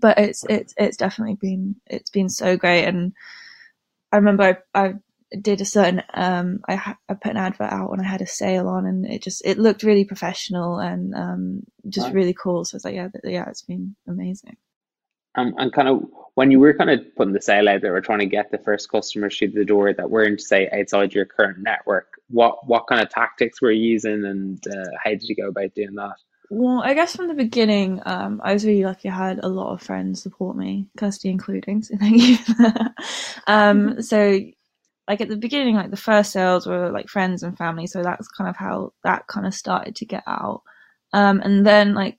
But 0.00 0.18
it's 0.18 0.44
it's 0.50 0.74
it's 0.76 0.98
definitely 0.98 1.36
been 1.40 1.76
it's 1.86 2.10
been 2.10 2.28
so 2.28 2.56
great 2.56 2.84
and. 2.84 3.14
I 4.10 4.16
remember 4.16 4.42
I, 4.42 4.56
I 4.86 4.94
did 5.40 5.60
a 5.60 5.64
certain 5.64 6.02
um 6.14 6.60
I, 6.66 6.76
ha- 6.76 6.98
I 7.08 7.14
put 7.14 7.32
an 7.32 7.36
advert 7.36 7.72
out 7.72 7.90
when 7.90 8.00
I 8.00 8.08
had 8.08 8.22
a 8.22 8.26
sale 8.26 8.68
on 8.68 8.86
and 8.86 9.06
it 9.06 9.22
just 9.22 9.42
it 9.44 9.58
looked 9.58 9.82
really 9.82 10.04
professional 10.04 10.78
and 10.78 11.14
um 11.14 11.62
just 11.88 12.08
nice. 12.08 12.14
really 12.14 12.34
cool 12.34 12.64
so 12.64 12.76
it's 12.76 12.84
like 12.84 12.94
yeah 12.94 13.08
yeah 13.24 13.48
it's 13.48 13.62
been 13.62 13.94
amazing 14.06 14.56
um, 15.34 15.54
and 15.58 15.72
kind 15.72 15.88
of 15.88 16.02
when 16.34 16.50
you 16.50 16.58
were 16.58 16.74
kind 16.74 16.90
of 16.90 17.00
putting 17.14 17.34
the 17.34 17.42
sale 17.42 17.68
out 17.68 17.82
there 17.82 17.94
or 17.94 18.00
trying 18.00 18.20
to 18.20 18.26
get 18.26 18.50
the 18.50 18.58
first 18.58 18.90
customers 18.90 19.36
through 19.36 19.50
the 19.50 19.64
door 19.64 19.92
that 19.92 20.10
weren't 20.10 20.40
say 20.40 20.68
outside 20.72 21.12
your 21.12 21.26
current 21.26 21.58
network 21.60 22.14
what 22.28 22.66
what 22.66 22.86
kind 22.88 23.02
of 23.02 23.10
tactics 23.10 23.60
were 23.60 23.70
you 23.70 23.92
using 23.92 24.24
and 24.24 24.66
uh, 24.66 24.90
how 25.04 25.10
did 25.10 25.24
you 25.24 25.36
go 25.36 25.48
about 25.48 25.74
doing 25.74 25.94
that 25.94 26.16
well, 26.50 26.80
I 26.82 26.94
guess 26.94 27.14
from 27.14 27.28
the 27.28 27.34
beginning, 27.34 28.00
um, 28.06 28.40
I 28.42 28.54
was 28.54 28.64
really 28.64 28.84
lucky. 28.84 29.10
I 29.10 29.28
had 29.28 29.40
a 29.42 29.48
lot 29.48 29.72
of 29.74 29.82
friends 29.82 30.22
support 30.22 30.56
me, 30.56 30.88
Kirsty 30.96 31.28
including. 31.28 31.82
So 31.82 31.96
thank 31.98 32.22
you. 32.22 32.38
um, 33.46 33.90
mm-hmm. 33.90 34.00
so 34.00 34.40
like 35.08 35.20
at 35.22 35.28
the 35.28 35.36
beginning, 35.36 35.74
like 35.74 35.90
the 35.90 35.96
first 35.96 36.32
sales 36.32 36.66
were 36.66 36.90
like 36.90 37.08
friends 37.08 37.42
and 37.42 37.56
family, 37.56 37.86
so 37.86 38.02
that's 38.02 38.28
kind 38.28 38.48
of 38.48 38.56
how 38.56 38.92
that 39.04 39.26
kind 39.26 39.46
of 39.46 39.54
started 39.54 39.96
to 39.96 40.06
get 40.06 40.22
out. 40.26 40.62
Um, 41.14 41.40
and 41.40 41.66
then 41.66 41.94
like 41.94 42.18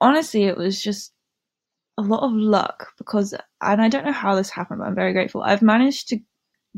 honestly, 0.00 0.44
it 0.44 0.56
was 0.56 0.82
just 0.82 1.12
a 1.98 2.02
lot 2.02 2.22
of 2.24 2.32
luck 2.32 2.88
because, 2.98 3.34
and 3.60 3.80
I 3.80 3.88
don't 3.88 4.04
know 4.04 4.12
how 4.12 4.34
this 4.34 4.50
happened, 4.50 4.80
but 4.80 4.88
I'm 4.88 4.94
very 4.94 5.12
grateful. 5.12 5.42
I've 5.42 5.62
managed 5.62 6.08
to 6.08 6.18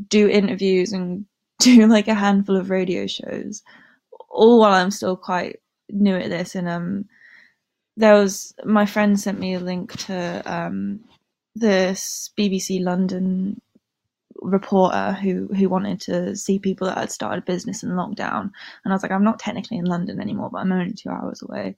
do 0.08 0.28
interviews 0.28 0.92
and 0.92 1.24
do 1.60 1.86
like 1.86 2.08
a 2.08 2.14
handful 2.14 2.56
of 2.56 2.70
radio 2.70 3.06
shows, 3.06 3.62
all 4.28 4.60
while 4.60 4.74
I'm 4.74 4.90
still 4.90 5.16
quite 5.16 5.60
new 5.88 6.16
at 6.16 6.30
this. 6.30 6.54
And 6.54 6.68
um, 6.68 7.06
there 7.96 8.14
was 8.14 8.54
my 8.64 8.84
friend 8.84 9.18
sent 9.18 9.38
me 9.38 9.54
a 9.54 9.60
link 9.60 9.96
to 10.06 10.42
um 10.44 11.00
this 11.54 12.30
BBC 12.38 12.82
London 12.82 13.60
reporter 14.42 15.12
who 15.12 15.48
who 15.48 15.68
wanted 15.68 16.00
to 16.02 16.36
see 16.36 16.58
people 16.58 16.86
that 16.86 16.98
had 16.98 17.10
started 17.10 17.42
a 17.42 17.46
business 17.46 17.82
in 17.82 17.90
lockdown. 17.90 18.50
And 18.84 18.92
i 18.92 18.92
was 18.92 19.02
like 19.02 19.12
i'm 19.12 19.24
not 19.24 19.38
technically 19.38 19.78
in 19.78 19.84
london 19.84 20.20
anymore 20.20 20.50
but 20.50 20.58
i'm 20.58 20.72
only 20.72 20.94
two 20.94 21.10
hours 21.10 21.42
away. 21.42 21.76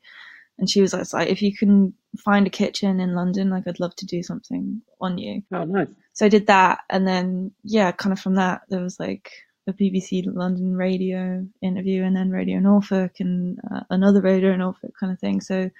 And 0.58 0.70
she 0.70 0.80
was 0.80 0.92
like 0.92 1.28
if 1.28 1.42
you 1.42 1.56
can 1.56 1.94
find 2.18 2.46
a 2.46 2.50
kitchen 2.50 3.00
in 3.00 3.14
london 3.14 3.50
like 3.50 3.64
i'd 3.66 3.80
love 3.80 3.96
to 3.96 4.06
do 4.06 4.22
something 4.22 4.82
on 5.00 5.18
you. 5.18 5.42
Oh 5.52 5.64
nice. 5.64 5.88
So 6.12 6.26
i 6.26 6.28
did 6.28 6.46
that 6.46 6.80
and 6.90 7.06
then 7.06 7.52
yeah 7.62 7.92
kind 7.92 8.12
of 8.12 8.20
from 8.20 8.36
that 8.36 8.62
there 8.68 8.80
was 8.80 8.98
like 9.00 9.30
a 9.66 9.72
bbc 9.72 10.22
london 10.26 10.76
radio 10.76 11.46
interview 11.62 12.02
and 12.02 12.14
then 12.14 12.30
radio 12.30 12.58
norfolk 12.58 13.12
and 13.18 13.58
uh, 13.72 13.80
another 13.88 14.20
radio 14.20 14.54
norfolk 14.56 14.92
kind 14.98 15.12
of 15.12 15.18
thing. 15.18 15.40
So 15.40 15.70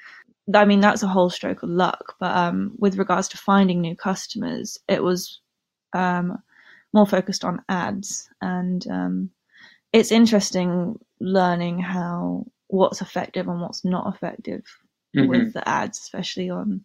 I 0.53 0.65
mean, 0.65 0.81
that's 0.81 1.03
a 1.03 1.09
whole 1.09 1.31
stroke 1.31 1.63
of 1.63 1.71
luck. 1.71 2.17
But 2.21 2.37
um, 2.37 2.73
with 2.79 2.99
regards 2.99 3.29
to 3.29 3.39
finding 3.39 3.81
new 3.81 3.97
customers, 3.97 4.79
it 4.89 5.03
was 5.03 5.41
um, 5.95 6.39
more 6.95 7.07
focused 7.07 7.45
on 7.45 7.63
ads. 7.69 8.29
And 8.41 8.87
um, 8.89 9.31
it's 9.93 10.13
interesting 10.13 10.99
learning 11.21 11.81
how 11.81 12.47
what's 12.69 13.03
effective 13.03 13.49
and 13.49 13.61
what's 13.61 13.85
not 13.85 14.15
effective 14.15 14.65
mm-hmm. 15.15 15.29
with 15.29 15.53
the 15.53 15.69
ads 15.69 15.99
especially 15.99 16.51
on 16.51 16.81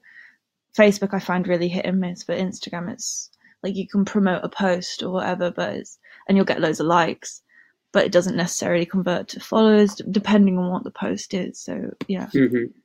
facebook 0.78 1.14
i 1.14 1.20
find 1.20 1.48
really 1.48 1.68
hit 1.68 1.86
and 1.86 2.00
miss. 2.00 2.24
But 2.26 2.38
instagram 2.38 2.92
it's 2.92 3.32
like 3.64 3.76
you 3.76 3.88
can 3.88 4.06
promote 4.06 4.44
a 4.44 4.50
post 4.50 5.02
or 5.02 5.10
whatever 5.10 5.50
but 5.50 5.74
it's 5.76 5.98
and 6.28 6.38
you'll 6.38 6.46
get 6.46 6.60
loads 6.60 6.80
of 6.80 6.86
likes 6.86 7.42
but 7.92 8.06
it 8.06 8.12
doesn't 8.12 8.36
necessarily 8.36 8.86
convert 8.86 9.30
to 9.30 9.40
followers 9.40 9.96
depending 10.12 10.58
on 10.58 10.72
what 10.72 10.84
the 10.84 10.92
post 10.92 11.34
is. 11.34 11.60
So 11.60 11.92
yeah. 12.08 12.28
Mm-hmm 12.28 12.79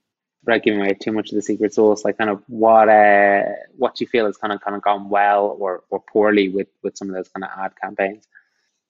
without 0.44 0.62
giving 0.62 0.80
away 0.80 0.94
too 0.94 1.12
much 1.12 1.30
of 1.30 1.36
the 1.36 1.42
secret 1.42 1.74
sauce, 1.74 2.04
like 2.04 2.18
kind 2.18 2.30
of 2.30 2.42
what 2.46 2.88
uh, 2.88 3.42
what 3.76 4.00
you 4.00 4.06
feel 4.06 4.26
has 4.26 4.36
kind 4.36 4.52
of 4.52 4.60
kind 4.60 4.76
of 4.76 4.82
gone 4.82 5.08
well 5.08 5.56
or, 5.58 5.82
or 5.90 6.00
poorly 6.00 6.48
with 6.48 6.68
with 6.82 6.96
some 6.96 7.08
of 7.08 7.14
those 7.14 7.28
kind 7.28 7.44
of 7.44 7.50
ad 7.58 7.72
campaigns? 7.80 8.26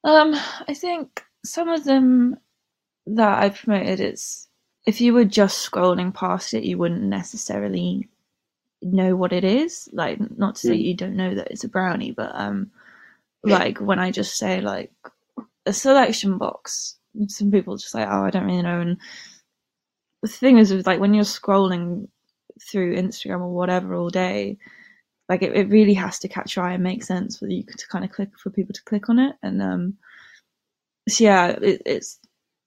Um, 0.03 0.35
I 0.69 0.75
think 0.75 1.25
some 1.45 1.69
of 1.69 1.85
them 1.85 2.39
that 3.07 3.43
I've 3.43 3.57
promoted 3.57 4.01
is 4.01 4.49
if 4.87 5.01
you 5.01 5.15
were 5.15 5.25
just 5.25 5.71
scrolling 5.71 6.13
past 6.13 6.55
it, 6.55 6.65
you 6.65 6.79
wouldn't 6.79 7.03
necessarily 7.03 8.09
know 8.83 9.17
what 9.17 9.33
it 9.33 9.45
is. 9.45 9.89
Like, 9.93 10.19
not 10.37 10.57
to 10.57 10.69
say 10.69 10.77
mm. 10.77 10.83
you 10.83 10.95
don't 10.95 11.17
know 11.17 11.35
that 11.35 11.51
it's 11.51 11.65
a 11.65 11.69
brownie, 11.69 12.13
but 12.13 12.33
um, 12.35 12.71
like 13.43 13.79
when 13.79 13.99
I 13.99 14.11
just 14.11 14.37
say 14.37 14.61
like 14.61 14.93
a 15.67 15.73
selection 15.73 16.37
box 16.39 16.99
some 17.29 17.51
people 17.51 17.77
just 17.77 17.95
like, 17.95 18.09
oh, 18.09 18.25
I 18.25 18.31
don't 18.31 18.47
really 18.47 18.63
know. 18.63 18.81
And 18.81 18.99
the 20.25 20.29
thing 20.29 20.59
is, 20.59 20.87
like 20.87 21.01
when 21.01 21.13
you're 21.13 21.25
scrolling 21.25 22.09
through 22.61 22.97
Instagram 22.97 23.41
or 23.41 23.55
whatever 23.55 23.95
all 23.95 24.09
day, 24.09 24.59
like 25.29 25.43
it, 25.43 25.55
it 25.55 25.69
really 25.69 25.95
has 25.95 26.19
to 26.21 26.29
catch 26.29 26.57
your 26.57 26.65
eye 26.65 26.75
and 26.75 26.83
make 26.83 27.05
sense 27.05 27.39
for 27.39 27.47
you 27.47 27.63
to 27.63 27.89
kind 27.89 28.05
of 28.05 28.11
click 28.11 28.31
for 28.39 28.51
people 28.51 28.73
to 28.73 28.83
click 28.85 29.09
on 29.09 29.19
it. 29.19 29.37
And 29.43 29.63
um, 29.63 29.95
so 31.09 31.25
yeah, 31.25 31.49
it, 31.49 31.83
it's 31.85 32.19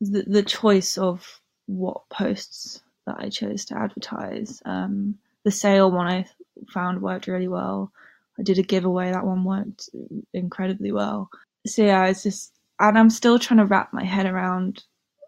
the 0.01 0.23
the 0.27 0.43
choice 0.43 0.97
of 0.97 1.41
what 1.65 2.07
posts 2.09 2.81
that 3.07 3.17
I 3.17 3.29
chose 3.29 3.65
to 3.65 3.77
advertise. 3.77 4.61
Um, 4.65 5.17
the 5.43 5.51
sale 5.51 5.91
one 5.91 6.07
I 6.07 6.25
found 6.69 7.01
worked 7.01 7.27
really 7.27 7.47
well. 7.47 7.91
I 8.39 8.43
did 8.43 8.59
a 8.59 8.63
giveaway, 8.63 9.11
that 9.11 9.25
one 9.25 9.43
worked 9.43 9.89
incredibly 10.33 10.91
well. 10.91 11.29
So 11.65 11.83
yeah, 11.83 12.05
it's 12.05 12.21
just, 12.21 12.53
and 12.79 12.97
I'm 12.99 13.09
still 13.09 13.39
trying 13.39 13.59
to 13.59 13.65
wrap 13.65 13.93
my 13.93 14.03
head 14.03 14.27
around 14.27 14.83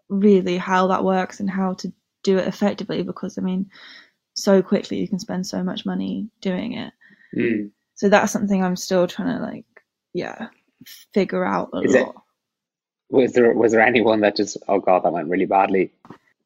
really 0.08 0.58
how 0.58 0.86
that 0.88 1.04
works 1.04 1.40
and 1.40 1.50
how 1.50 1.74
to 1.74 1.92
do 2.22 2.38
it 2.38 2.46
effectively 2.48 3.02
because 3.02 3.38
I 3.38 3.42
mean, 3.42 3.70
so 4.34 4.62
quickly 4.62 4.98
you 4.98 5.08
can 5.08 5.18
spend 5.18 5.46
so 5.46 5.62
much 5.62 5.84
money 5.86 6.28
doing 6.40 6.74
it. 6.74 6.92
Mm. 7.36 7.70
So 7.94 8.08
that's 8.08 8.32
something 8.32 8.62
I'm 8.64 8.76
still 8.76 9.06
trying 9.06 9.36
to 9.38 9.42
like, 9.44 9.64
yeah, 10.14 10.48
figure 11.12 11.44
out 11.44 11.70
a 11.74 11.78
Is 11.80 11.94
lot. 11.94 12.08
it- 12.08 12.14
Was 13.14 13.32
there 13.32 13.52
was 13.54 13.72
there 13.72 13.80
anyone 13.82 14.20
that 14.20 14.36
just 14.36 14.56
oh 14.68 14.78
god 14.80 15.04
that 15.04 15.12
went 15.12 15.28
really 15.28 15.46
badly? 15.46 15.92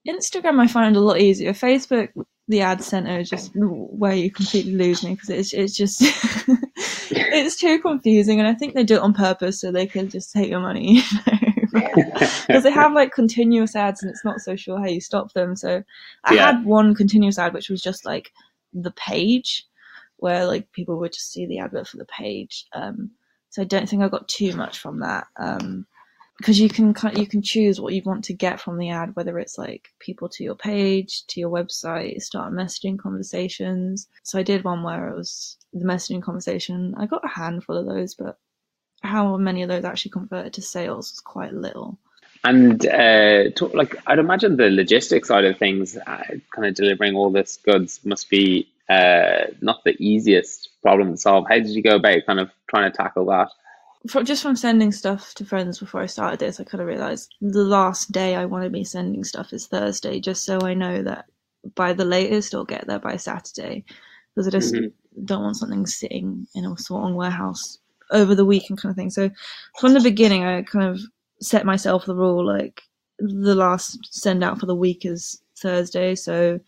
Instagram 0.09 0.61
I 0.61 0.67
find 0.67 0.97
a 0.97 1.01
lot 1.01 1.21
easier. 1.21 1.53
Facebook, 1.53 2.09
the 2.49 2.61
ad 2.61 2.83
center 2.83 3.21
is 3.21 3.31
just 3.31 3.53
where 3.55 4.15
you 4.15 4.31
completely 4.31 4.73
lose 4.75 5.03
me 5.03 5.15
because 5.15 5.31
it's 5.31 5.53
it's 5.55 5.75
just 5.77 6.01
it's 7.11 7.57
too 7.57 7.79
confusing, 7.81 8.39
and 8.39 8.49
I 8.49 8.55
think 8.55 8.75
they 8.75 8.85
do 8.85 8.97
it 8.97 9.01
on 9.03 9.15
purpose 9.15 9.61
so 9.61 9.71
they 9.73 9.87
can 9.87 10.09
just 10.09 10.33
take 10.33 10.49
your 10.51 10.61
money. 10.61 11.03
Because 12.47 12.65
they 12.65 12.71
have 12.73 12.93
like 12.93 13.13
continuous 13.13 13.77
ads, 13.77 14.03
and 14.03 14.11
it's 14.11 14.25
not 14.25 14.41
so 14.41 14.57
sure 14.57 14.79
how 14.79 14.87
you 14.87 15.01
stop 15.01 15.33
them. 15.35 15.57
So 15.57 15.85
I 16.25 16.35
Yeah. 16.35 16.47
had 16.53 16.65
one 16.65 16.95
continuous 16.95 17.39
ad 17.39 17.55
which 17.55 17.71
was 17.71 17.83
just 17.83 18.05
like 18.07 18.33
the 18.73 18.93
page, 18.93 19.67
where 20.19 20.47
like 20.47 20.71
people 20.73 20.99
would 20.99 21.13
just 21.13 21.33
see 21.33 21.47
the 21.47 21.59
advert 21.61 21.89
for 21.89 21.99
the 21.99 22.07
page. 22.07 22.67
Um, 22.75 23.11
so 23.51 23.63
I 23.63 23.67
don't 23.67 23.89
think 23.89 24.03
I 24.03 24.09
got 24.09 24.29
too 24.29 24.55
much 24.57 24.79
from 24.79 25.01
that. 25.01 25.27
Um, 25.37 25.87
because 26.39 26.61
you 26.61 26.69
can 26.69 26.95
you 27.15 27.27
can 27.27 27.43
choose 27.43 27.81
what 27.81 27.95
you 27.95 28.03
want 28.05 28.25
to 28.25 28.35
get 28.35 28.61
from 28.61 28.79
the 28.79 28.91
ad, 28.91 29.17
whether 29.17 29.39
it's 29.39 29.59
like 29.59 29.89
people 30.01 30.29
to 30.31 30.45
your 30.45 30.57
page, 30.57 31.27
to 31.29 31.41
your 31.41 31.51
website, 31.51 32.21
start 32.23 32.53
messaging 32.53 32.99
conversations. 32.99 34.09
So 34.25 34.39
I 34.39 34.43
did 34.43 34.65
one 34.65 34.83
where 34.83 35.09
it 35.09 35.17
was 35.17 35.57
the 35.73 35.85
messaging 35.85 36.23
conversation. 36.23 36.95
I 36.99 37.07
got 37.07 37.25
a 37.25 37.29
handful 37.29 37.77
of 37.77 37.87
those, 37.87 38.15
but 38.15 38.39
how 39.05 39.37
many 39.37 39.63
of 39.63 39.69
those 39.69 39.85
actually 39.85 40.11
converted 40.13 40.55
to 40.55 40.63
sales 40.63 41.13
was 41.13 41.21
quite 41.21 41.53
little. 41.53 41.99
And 42.43 42.87
uh, 42.87 43.51
to, 43.57 43.71
like 43.75 43.97
I'd 44.07 44.19
imagine 44.19 44.57
the 44.57 44.71
logistics 44.71 45.29
side 45.29 45.45
of 45.45 45.59
things, 45.59 45.97
uh, 45.97 46.25
kind 46.55 46.67
of 46.67 46.75
delivering 46.75 47.15
all 47.15 47.31
this 47.31 47.57
goods 47.57 48.01
must 48.05 48.29
be 48.29 48.69
uh, 48.89 49.47
not 49.61 49.85
the 49.85 49.97
easiest 49.99 50.69
problem 50.83 51.13
to 51.13 51.17
solve. 51.17 51.47
How 51.49 51.57
did 51.57 51.69
you 51.69 51.83
go 51.83 51.97
about 51.97 52.27
kind 52.27 52.41
of 52.41 52.51
trying 52.69 52.91
to 52.91 52.97
tackle 52.97 53.27
that? 53.27 53.49
For, 54.09 54.23
just 54.23 54.43
from 54.43 54.57
sending 54.57 54.93
stuff 54.93 55.33
to 55.35 55.47
friends 55.47 55.79
before 55.79 56.03
I 56.03 56.07
started 56.07 56.39
this, 56.41 56.61
I 56.61 56.65
kind 56.65 56.83
of 56.83 56.89
realized 56.89 57.35
the 57.41 57.65
last 57.65 58.13
day 58.13 58.35
I 58.37 58.45
want 58.45 58.65
to 58.65 58.71
be 58.71 58.85
sending 58.85 59.25
stuff 59.25 59.55
is 59.55 59.67
Thursday, 59.67 60.21
just 60.21 60.45
so 60.45 60.61
I 60.61 60.75
know 60.75 61.03
that 61.03 61.25
by 61.75 61.95
the 61.95 62.05
latest 62.05 62.53
it'll 62.53 62.67
get 62.67 62.87
there 62.87 62.99
by 62.99 63.17
Saturday. 63.17 63.85
Because 64.35 64.49
I 64.49 64.51
just 64.51 64.75
Mhm. 64.75 64.93
don't 65.25 65.43
want 65.43 65.57
something 65.57 65.87
sitting 65.87 66.47
in 66.55 66.67
a 66.67 66.77
sorting 66.77 67.15
warehouse 67.15 67.79
over 68.11 68.35
the 68.35 68.45
weekend 68.45 68.81
kind 68.81 68.91
of 68.91 68.97
thing. 68.97 69.11
So 69.11 69.31
from 69.79 69.95
the 69.95 70.01
beginning, 70.01 70.45
I 70.45 70.63
kind 70.63 70.85
of 70.87 71.01
set 71.41 71.67
myself 71.67 72.07
the 72.07 72.15
rule 72.15 72.47
like 72.47 72.83
the 73.19 73.55
last 73.55 73.99
send 74.13 74.43
out 74.43 74.59
for 74.59 74.67
the 74.67 74.75
week 74.75 75.05
is 75.05 75.41
Thursday, 75.59 76.15
so 76.15 76.61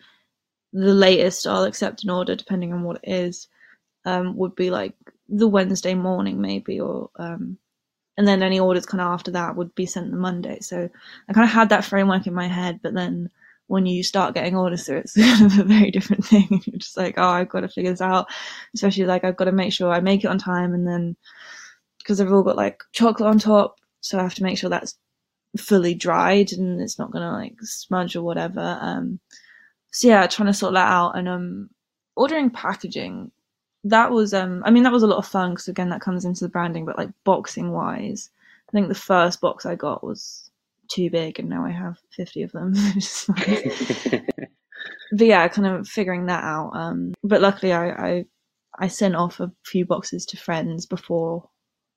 the 0.72 0.94
latest 0.94 1.46
I'll 1.46 1.64
accept 1.64 2.04
an 2.04 2.10
order 2.10 2.34
depending 2.34 2.72
on 2.72 2.82
what 2.82 3.00
it 3.02 3.10
is 3.10 3.48
um, 4.04 4.36
would 4.36 4.54
be 4.54 4.70
like 4.70 4.94
the 5.28 5.48
Wednesday 5.48 5.94
morning 5.94 6.40
maybe, 6.40 6.80
or 6.80 7.10
um, 7.16 7.58
and 8.16 8.26
then 8.26 8.42
any 8.42 8.60
orders 8.60 8.86
kind 8.86 9.00
of 9.00 9.12
after 9.12 9.30
that 9.32 9.56
would 9.56 9.74
be 9.74 9.86
sent 9.86 10.10
the 10.10 10.16
Monday. 10.16 10.60
So 10.60 10.88
I 11.28 11.32
kind 11.32 11.44
of 11.44 11.50
had 11.50 11.68
that 11.70 11.84
framework 11.84 12.26
in 12.26 12.34
my 12.34 12.46
head, 12.48 12.80
but 12.82 12.94
then 12.94 13.30
when 13.68 13.86
you 13.86 14.02
start 14.02 14.34
getting 14.34 14.56
orders 14.56 14.86
through, 14.86 14.98
it's 14.98 15.14
kind 15.14 15.46
of 15.52 15.58
a 15.58 15.64
very 15.64 15.90
different 15.90 16.24
thing. 16.24 16.46
You're 16.66 16.78
just 16.78 16.96
like, 16.96 17.14
oh, 17.16 17.28
I've 17.28 17.48
got 17.48 17.60
to 17.60 17.68
figure 17.68 17.90
this 17.90 18.00
out. 18.00 18.26
Especially 18.74 19.04
like 19.04 19.24
I've 19.24 19.36
got 19.36 19.46
to 19.46 19.52
make 19.52 19.72
sure 19.72 19.92
I 19.92 20.00
make 20.00 20.24
it 20.24 20.28
on 20.28 20.38
time, 20.38 20.74
and 20.74 20.86
then 20.86 21.16
because 21.98 22.18
they've 22.18 22.32
all 22.32 22.42
got 22.42 22.56
like 22.56 22.82
chocolate 22.92 23.28
on 23.28 23.38
top, 23.38 23.80
so 24.00 24.18
I 24.18 24.22
have 24.22 24.34
to 24.34 24.42
make 24.44 24.58
sure 24.58 24.70
that's 24.70 24.96
fully 25.56 25.94
dried 25.94 26.52
and 26.52 26.80
it's 26.80 26.98
not 26.98 27.10
gonna 27.10 27.32
like 27.32 27.54
smudge 27.62 28.16
or 28.16 28.22
whatever. 28.22 28.78
Um, 28.80 29.20
so 29.90 30.08
yeah, 30.08 30.26
trying 30.26 30.46
to 30.46 30.54
sort 30.54 30.74
that 30.74 30.88
out 30.88 31.16
and 31.16 31.28
um, 31.28 31.70
ordering 32.16 32.50
packaging. 32.50 33.30
That 33.84 34.10
was 34.10 34.34
um, 34.34 34.62
I 34.64 34.70
mean 34.70 34.82
that 34.82 34.92
was 34.92 35.02
a 35.02 35.06
lot 35.06 35.18
of 35.18 35.26
fun 35.26 35.50
because 35.50 35.68
again 35.68 35.90
that 35.90 36.00
comes 36.00 36.24
into 36.24 36.44
the 36.44 36.48
branding, 36.48 36.84
but 36.84 36.98
like 36.98 37.10
boxing 37.24 37.72
wise, 37.72 38.30
I 38.68 38.72
think 38.72 38.88
the 38.88 38.94
first 38.94 39.40
box 39.40 39.66
I 39.66 39.74
got 39.74 40.04
was 40.04 40.45
too 40.88 41.10
big, 41.10 41.38
and 41.38 41.48
now 41.48 41.64
I 41.64 41.70
have 41.70 41.98
fifty 42.10 42.42
of 42.42 42.52
them. 42.52 42.74
But 45.12 45.26
yeah, 45.26 45.48
kind 45.48 45.66
of 45.68 45.88
figuring 45.88 46.26
that 46.26 46.44
out. 46.44 46.70
Um, 46.74 47.14
but 47.22 47.40
luckily, 47.40 47.72
I, 47.72 47.90
I 47.90 48.24
I 48.78 48.88
sent 48.88 49.16
off 49.16 49.40
a 49.40 49.52
few 49.64 49.86
boxes 49.86 50.26
to 50.26 50.36
friends 50.36 50.86
before 50.86 51.48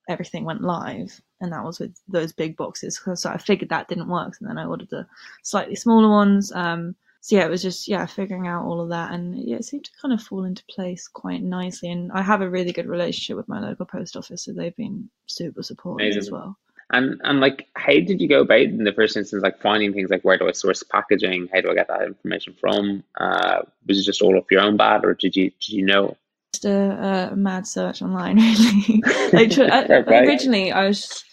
everything 0.08 0.46
went 0.46 0.62
live, 0.62 1.19
and 1.41 1.51
that 1.51 1.63
was 1.63 1.79
with 1.79 1.96
those 2.08 2.31
big 2.31 2.55
boxes. 2.55 3.01
So 3.15 3.29
I 3.29 3.38
figured 3.38 3.69
that 3.69 3.88
didn't 3.88 4.10
work, 4.10 4.36
and 4.39 4.50
then 4.50 4.58
I 4.58 4.65
ordered 4.65 4.89
the 4.89 5.08
slightly 5.43 5.75
smaller 5.75 6.10
ones. 6.10 6.51
Um, 6.51 6.96
so 7.22 7.36
yeah, 7.36 7.46
it 7.46 7.50
was 7.50 7.62
just 7.62 7.88
yeah 7.88 8.05
figuring 8.05 8.48
out 8.48 8.65
all 8.65 8.79
of 8.79 8.89
that, 8.89 9.12
and 9.12 9.38
yeah, 9.38 9.58
it 9.58 9.65
seemed 9.65 9.86
to 9.86 9.91
kind 10.01 10.13
of 10.13 10.22
fall 10.22 10.43
into 10.46 10.63
place 10.69 11.08
quite 11.08 11.41
nicely. 11.41 11.89
And 11.89 12.12
I 12.12 12.22
have 12.22 12.41
a 12.41 12.50
really 12.50 12.72
good 12.72 12.88
relationship 12.88 13.38
with 13.38 13.50
my 13.50 13.60
local 13.60 13.86
post 13.86 14.15
office, 14.15 14.43
so 14.43 14.53
they've 14.53 14.75
been 14.75 15.10
super 15.25 15.63
supportive 15.63 16.15
as 16.15 16.31
well. 16.31 16.58
And 16.91 17.22
and 17.24 17.39
like, 17.39 17.67
how 17.75 17.93
did 17.93 18.19
you 18.19 18.27
go 18.27 18.41
about 18.41 18.62
in 18.62 18.84
the 18.84 18.93
first 18.93 19.15
instance, 19.15 19.43
like 19.43 19.62
finding 19.62 19.93
things 19.93 20.10
like 20.10 20.24
where 20.24 20.38
do 20.38 20.48
I 20.48 20.51
source 20.51 20.81
packaging? 20.84 21.50
How 21.53 21.62
do 21.62 21.69
I 21.69 21.75
get 21.75 21.88
that 21.88 22.01
information 22.01 22.55
from? 22.60 23.03
Uh, 23.19 23.62
was 23.88 24.00
it 24.00 24.03
just 24.03 24.22
all 24.22 24.38
up 24.38 24.51
your 24.51 24.62
own 24.62 24.77
bat, 24.77 25.05
or 25.05 25.13
did 25.13 25.36
you 25.36 25.51
did 25.51 25.69
you 25.69 25.86
know? 25.86 26.17
just 26.60 26.65
a, 26.65 27.29
a 27.31 27.36
mad 27.36 27.67
search 27.67 28.01
online, 28.01 28.38
really. 28.38 29.03
like 29.34 29.51
tr- 29.51 29.63
I, 29.72 29.86
originally, 30.25 30.72
I 30.72 30.88
was 30.88 31.24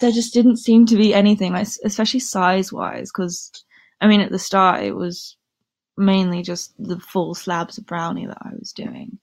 there 0.00 0.10
just 0.10 0.34
didn't 0.34 0.56
seem 0.56 0.86
to 0.86 0.96
be 0.96 1.14
anything, 1.14 1.52
like 1.52 1.68
especially 1.84 2.20
size 2.20 2.72
wise, 2.72 3.10
because 3.12 3.50
I 4.00 4.06
mean, 4.06 4.20
at 4.20 4.30
the 4.30 4.38
start 4.38 4.82
it 4.82 4.94
was 4.94 5.36
mainly 5.96 6.42
just 6.42 6.74
the 6.78 6.98
full 6.98 7.34
slabs 7.34 7.78
of 7.78 7.86
brownie 7.86 8.26
that 8.26 8.38
I 8.40 8.50
was 8.58 8.72
doing. 8.72 9.18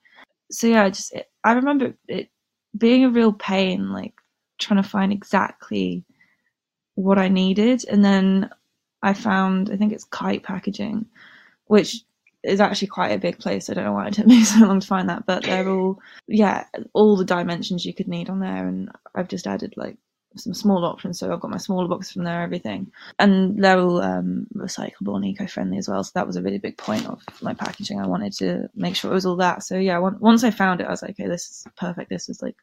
So 0.52 0.68
yeah, 0.68 0.86
I 0.86 0.90
just 0.90 1.14
it, 1.14 1.28
I 1.44 1.54
remember 1.54 1.94
it 2.08 2.30
being 2.78 3.06
a 3.06 3.10
real 3.10 3.34
pain, 3.34 3.92
like 3.92 4.14
trying 4.60 4.82
to 4.82 4.88
find 4.88 5.12
exactly 5.12 6.04
what 6.96 7.18
I 7.18 7.30
needed, 7.30 7.86
and 7.90 8.04
then 8.04 8.50
I 9.02 9.14
found 9.14 9.70
I 9.72 9.78
think 9.78 9.94
it's 9.94 10.04
Kite 10.04 10.44
Packaging, 10.44 11.06
which 11.66 12.04
is 12.44 12.62
actually 12.62 12.88
quite 12.88 13.12
a 13.12 13.18
big 13.18 13.40
place. 13.40 13.70
I 13.70 13.74
don't 13.74 13.86
know 13.86 13.94
why 13.94 14.08
it 14.08 14.14
took 14.14 14.28
me 14.28 14.44
so 14.46 14.66
long 14.66 14.80
to 14.80 14.88
find 14.88 15.10
that, 15.10 15.26
but 15.26 15.44
they're 15.44 15.70
all 15.70 16.00
yeah, 16.28 16.66
all 16.94 17.16
the 17.16 17.26
dimensions 17.26 17.86
you 17.86 17.94
could 17.94 18.08
need 18.08 18.30
on 18.30 18.40
there, 18.40 18.68
and 18.68 18.90
I've 19.16 19.28
just 19.28 19.48
added 19.48 19.74
like 19.78 19.98
some 20.38 20.54
small 20.54 20.86
options, 20.86 21.20
so 21.20 21.32
I've 21.32 21.40
got 21.40 21.52
my 21.52 21.58
smaller 21.58 21.88
box 21.88 22.12
from 22.12 22.24
there, 22.24 22.42
everything, 22.42 22.92
and 23.18 23.62
they're 23.64 23.80
all 23.80 24.02
um, 24.02 24.48
recyclable 24.56 25.16
and 25.16 25.26
eco-friendly 25.26 25.78
as 25.78 25.90
well. 25.90 26.04
So 26.04 26.12
that 26.16 26.28
was 26.28 26.36
a 26.36 26.42
really 26.42 26.60
big 26.60 26.78
point 26.78 27.08
of 27.08 27.22
my 27.42 27.54
packaging. 27.54 28.00
I 28.00 28.08
wanted 28.08 28.34
to 28.34 28.70
make 28.76 28.96
sure 28.96 29.12
it 29.12 29.16
was 29.16 29.26
all 29.26 29.38
that. 29.38 29.64
So 29.64 29.78
yeah, 29.78 29.98
once 29.98 30.44
I 30.44 30.52
found 30.52 30.82
it, 30.82 30.88
I 30.88 30.92
was 30.92 31.02
like, 31.02 31.12
okay, 31.12 31.28
this 31.28 31.50
is 31.50 31.68
perfect. 31.78 32.10
This 32.10 32.30
is 32.30 32.42
like 32.42 32.56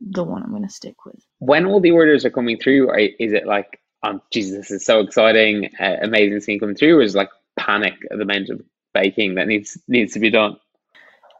the 0.00 0.24
one 0.24 0.42
I'm 0.42 0.50
going 0.50 0.62
to 0.62 0.68
stick 0.68 1.04
with. 1.04 1.24
When 1.38 1.66
all 1.66 1.80
the 1.80 1.92
orders 1.92 2.24
are 2.24 2.30
coming 2.30 2.58
through, 2.58 2.88
are, 2.90 2.98
is 2.98 3.32
it 3.32 3.46
like, 3.46 3.80
um, 4.02 4.20
Jesus, 4.32 4.56
this 4.56 4.70
is 4.70 4.84
so 4.84 5.00
exciting, 5.00 5.70
uh, 5.80 5.96
amazing 6.02 6.40
seeing 6.40 6.60
come 6.60 6.74
through, 6.74 6.98
or 6.98 7.02
is 7.02 7.14
it 7.14 7.18
like 7.18 7.30
panic 7.58 7.94
at 8.10 8.18
the 8.18 8.24
amount 8.24 8.50
of 8.50 8.60
baking 8.94 9.34
that 9.34 9.48
needs 9.48 9.78
needs 9.88 10.12
to 10.12 10.20
be 10.20 10.30
done? 10.30 10.56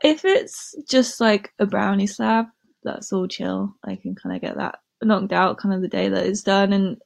If 0.03 0.25
it's 0.25 0.75
just 0.89 1.21
like 1.21 1.53
a 1.59 1.67
brownie 1.67 2.07
slab, 2.07 2.47
that's 2.83 3.13
all 3.13 3.29
chill. 3.29 3.75
I 3.85 3.97
can 3.97 4.15
kind 4.15 4.35
of 4.35 4.43
get 4.43 4.57
that 4.57 4.79
knocked 5.03 5.33
out 5.33 5.59
kind 5.59 5.75
of 5.75 5.83
the 5.83 5.89
day 5.89 6.09
that 6.09 6.27
it's 6.27 6.43
done. 6.43 6.73
And 6.73 6.99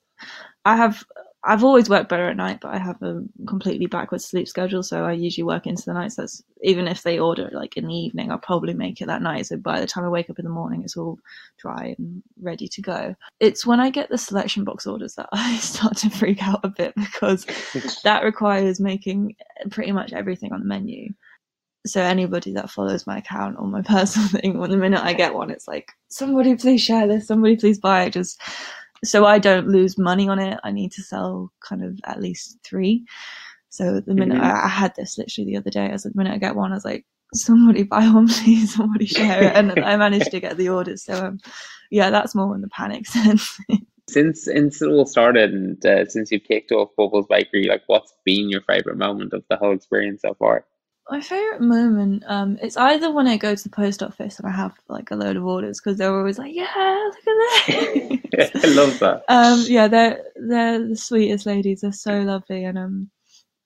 I 0.65 0.77
have, 0.77 1.05
I've 1.43 1.65
always 1.65 1.89
worked 1.89 2.11
better 2.11 2.29
at 2.29 2.37
night, 2.37 2.61
but 2.61 2.75
I 2.75 2.79
have 2.79 3.01
a 3.03 3.23
completely 3.47 3.87
backwards 3.87 4.27
sleep 4.27 4.47
schedule. 4.47 4.83
So 4.83 5.05
I 5.05 5.13
usually 5.13 5.45
work 5.45 5.67
into 5.67 5.85
the 5.87 5.95
nights. 5.95 6.17
That's 6.17 6.43
even 6.63 6.87
if 6.87 7.03
they 7.03 7.19
order 7.19 7.49
like 7.53 7.79
in 7.79 7.87
the 7.87 7.95
evening, 7.95 8.31
I'll 8.31 8.39
probably 8.39 8.75
make 8.75 9.01
it 9.01 9.07
that 9.07 9.23
night. 9.23 9.47
So 9.47 9.57
by 9.57 9.81
the 9.81 9.87
time 9.87 10.05
I 10.05 10.11
wake 10.11 10.29
up 10.29 10.39
in 10.39 10.45
the 10.45 10.51
morning, 10.51 10.83
it's 10.83 10.99
all 10.99 11.19
dry 11.59 11.95
and 11.97 12.23
ready 12.43 12.69
to 12.69 12.83
go. 12.83 13.15
It's 13.41 13.65
when 13.65 13.81
I 13.81 13.89
get 13.89 14.11
the 14.11 14.19
selection 14.19 14.65
box 14.65 14.87
orders 14.87 15.15
that 15.15 15.29
I 15.33 15.57
start 15.57 15.97
to 15.99 16.11
freak 16.11 16.43
out 16.43 16.61
a 16.63 16.69
bit 16.69 16.95
because 16.95 17.47
that 18.05 18.23
requires 18.23 18.79
making 18.79 19.35
pretty 19.71 19.93
much 19.93 20.13
everything 20.13 20.53
on 20.53 20.61
the 20.61 20.67
menu. 20.67 21.09
So 21.87 22.03
anybody 22.03 22.53
that 22.53 22.71
follows 22.71 23.07
my 23.07 23.19
account 23.19 23.57
or 23.59 23.67
my 23.67 23.81
personal 23.87 24.29
thing, 24.29 24.59
when 24.59 24.71
the 24.71 24.77
minute 24.77 25.03
I 25.03 25.15
get 25.15 25.33
one, 25.33 25.51
it's 25.51 25.67
like, 25.67 25.93
somebody 26.09 26.55
please 26.55 26.83
share 26.83 27.09
this, 27.09 27.27
somebody 27.27 27.57
please 27.57 27.79
buy 27.79 28.05
it. 28.05 28.13
Just 28.13 28.41
so 29.05 29.25
I 29.25 29.39
don't 29.39 29.69
lose 29.69 29.99
money 29.99 30.29
on 30.29 30.39
it. 30.39 30.59
I 30.65 30.71
need 30.71 30.93
to 30.93 31.03
sell 31.03 31.53
kind 31.61 31.83
of 31.85 31.99
at 32.05 32.21
least 32.21 32.59
three. 32.65 33.05
So 33.71 34.01
the 34.01 34.15
minute 34.15 34.39
mm-hmm. 34.39 34.45
I, 34.45 34.65
I, 34.65 34.69
had 34.69 34.95
this 34.97 35.17
literally 35.17 35.53
the 35.53 35.59
other 35.59 35.71
day, 35.71 35.89
as 35.91 36.03
the 36.03 36.11
minute 36.15 36.35
I 36.35 36.39
get 36.39 36.57
one, 36.57 36.73
I 36.73 36.75
was 36.75 36.85
like, 36.85 37.07
somebody 37.33 37.85
buy 37.85 38.09
one, 38.09 38.29
please, 38.43 38.75
somebody 38.75 39.07
share 39.07 39.45
it. 39.45 39.55
And 39.55 39.79
I 39.79 39.97
managed 39.97 40.33
to 40.33 40.41
get 40.41 40.57
the 40.57 40.69
orders. 40.69 41.05
So 41.05 41.15
um, 41.15 41.39
yeah, 41.91 42.11
that's 42.11 42.35
more 42.35 42.55
in 42.55 42.61
the 42.61 42.69
panic 42.69 43.07
sense. 43.09 43.59
since 44.09 44.45
since 44.45 44.83
it 44.83 44.89
all 44.89 45.07
started 45.07 45.53
and 45.53 45.87
uh, 45.87 46.07
since 46.07 46.31
you've 46.31 46.45
kicked 46.45 46.73
off 46.73 46.91
Bubbles 46.97 47.27
Bakery, 47.29 47.69
like 47.69 47.83
what's 47.87 48.13
been 48.25 48.51
your 48.51 48.63
favorite 48.63 48.99
moment 48.99 49.33
of 49.33 49.45
the 49.49 49.57
whole 49.57 49.73
experience 49.73 50.23
so 50.23 50.35
far? 50.35 50.67
My 51.09 51.21
favorite 51.21 51.61
moment, 51.61 52.23
um, 52.27 52.57
it's 52.63 52.77
either 52.77 53.13
when 53.13 53.27
I 53.27 53.37
go 53.37 53.55
to 53.55 53.63
the 53.63 53.69
post 53.69 54.03
office 54.03 54.39
and 54.39 54.47
I 54.47 54.53
have 54.53 54.75
like 54.89 55.11
a 55.11 55.17
load 55.17 55.37
of 55.37 55.45
orders 55.45 55.81
because 55.81 55.99
they're 55.99 56.17
always 56.17 56.39
like, 56.39 56.55
"Yeah, 56.55 57.11
look 57.27 57.27
at 57.27 58.53
this." 58.53 58.65
I 58.65 58.69
love 58.69 58.99
that. 59.01 59.25
Um, 59.29 59.65
yeah, 59.67 59.89
they're 59.89 60.23
they're 60.37 60.87
the 60.87 60.97
sweetest 60.97 61.47
ladies. 61.47 61.81
They're 61.81 61.93
so 61.93 62.21
lovely, 62.21 62.65
and 62.65 62.79
um, 62.79 63.11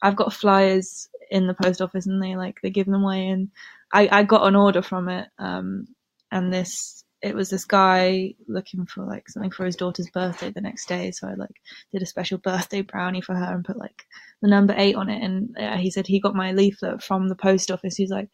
I've 0.01 0.17
got 0.17 0.33
flyers 0.33 1.09
in 1.31 1.47
the 1.47 1.55
post 1.55 1.83
office, 1.83 2.07
and 2.07 2.23
they 2.23 2.35
like 2.37 2.61
they 2.63 2.71
give 2.71 2.87
them 2.87 3.03
away, 3.05 3.29
and 3.29 3.51
I 3.93 4.09
I 4.11 4.23
got 4.23 4.47
an 4.47 4.57
order 4.57 4.81
from 4.81 5.11
it, 5.11 5.29
um, 5.39 5.87
and 6.31 6.53
this 6.53 7.04
it 7.25 7.35
was 7.35 7.49
this 7.49 7.65
guy 7.65 8.35
looking 8.49 8.85
for 8.85 9.03
like 9.03 9.31
something 9.31 9.51
for 9.51 9.65
his 9.65 9.77
daughter's 9.77 10.11
birthday 10.11 10.51
the 10.51 10.61
next 10.61 10.87
day. 10.87 11.11
So 11.11 11.27
I 11.27 11.35
like 11.35 11.57
did 11.91 12.03
a 12.03 12.07
special 12.07 12.37
birthday 12.37 12.83
brownie 12.83 13.23
for 13.23 13.35
her 13.35 13.55
and 13.55 13.65
put 13.65 13.79
like 13.79 14.05
the 14.43 14.49
number 14.49 14.75
eight 14.77 14.95
on 14.95 15.09
it. 15.09 15.23
And 15.23 15.57
uh, 15.59 15.79
he 15.79 15.91
said 15.91 16.07
he 16.07 16.21
got 16.21 16.35
my 16.35 16.53
leaflet 16.53 17.03
from 17.03 17.29
the 17.29 17.35
post 17.35 17.71
office. 17.71 17.97
He's 17.97 18.11
like, 18.11 18.29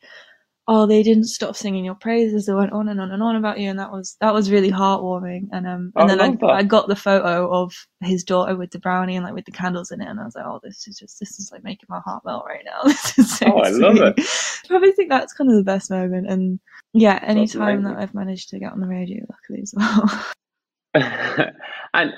oh, 0.72 0.86
they 0.86 1.02
didn't 1.02 1.24
stop 1.24 1.56
singing 1.56 1.84
your 1.84 1.96
praises. 1.96 2.46
They 2.46 2.54
went 2.54 2.72
on 2.72 2.88
and 2.88 3.00
on 3.00 3.10
and 3.10 3.22
on 3.24 3.34
about 3.34 3.58
you, 3.58 3.68
and 3.68 3.78
that 3.80 3.90
was 3.90 4.16
that 4.20 4.32
was 4.32 4.52
really 4.52 4.70
heartwarming. 4.70 5.48
And 5.50 5.66
um, 5.66 5.92
and 5.96 6.08
then 6.08 6.20
I, 6.20 6.46
I 6.46 6.62
got 6.62 6.86
the 6.86 6.94
photo 6.94 7.52
of 7.52 7.74
his 8.00 8.22
daughter 8.22 8.54
with 8.54 8.70
the 8.70 8.78
brownie 8.78 9.16
and 9.16 9.24
like 9.24 9.34
with 9.34 9.46
the 9.46 9.50
candles 9.50 9.90
in 9.90 10.00
it, 10.00 10.06
and 10.06 10.20
I 10.20 10.24
was 10.24 10.36
like, 10.36 10.46
oh, 10.46 10.60
this 10.62 10.86
is 10.86 10.96
just 10.96 11.18
this 11.18 11.40
is 11.40 11.50
like 11.50 11.64
making 11.64 11.86
my 11.88 11.98
heart 12.04 12.24
melt 12.24 12.44
right 12.46 12.64
now. 12.64 12.82
This 12.90 13.18
is 13.18 13.36
so 13.38 13.46
oh, 13.52 13.62
I 13.62 13.70
sweet. 13.70 13.82
love 13.82 13.96
it. 13.96 14.26
Probably 14.68 14.92
think 14.92 15.10
that's 15.10 15.32
kind 15.32 15.50
of 15.50 15.56
the 15.56 15.64
best 15.64 15.90
moment, 15.90 16.30
and 16.30 16.60
yeah, 16.92 17.18
any 17.22 17.48
time 17.48 17.82
that 17.82 17.96
I've 17.96 18.14
managed 18.14 18.50
to 18.50 18.60
get 18.60 18.72
on 18.72 18.80
the 18.80 18.86
radio, 18.86 19.24
luckily 19.28 19.62
as 19.62 19.74
well. 19.76 20.24
and 21.94 22.12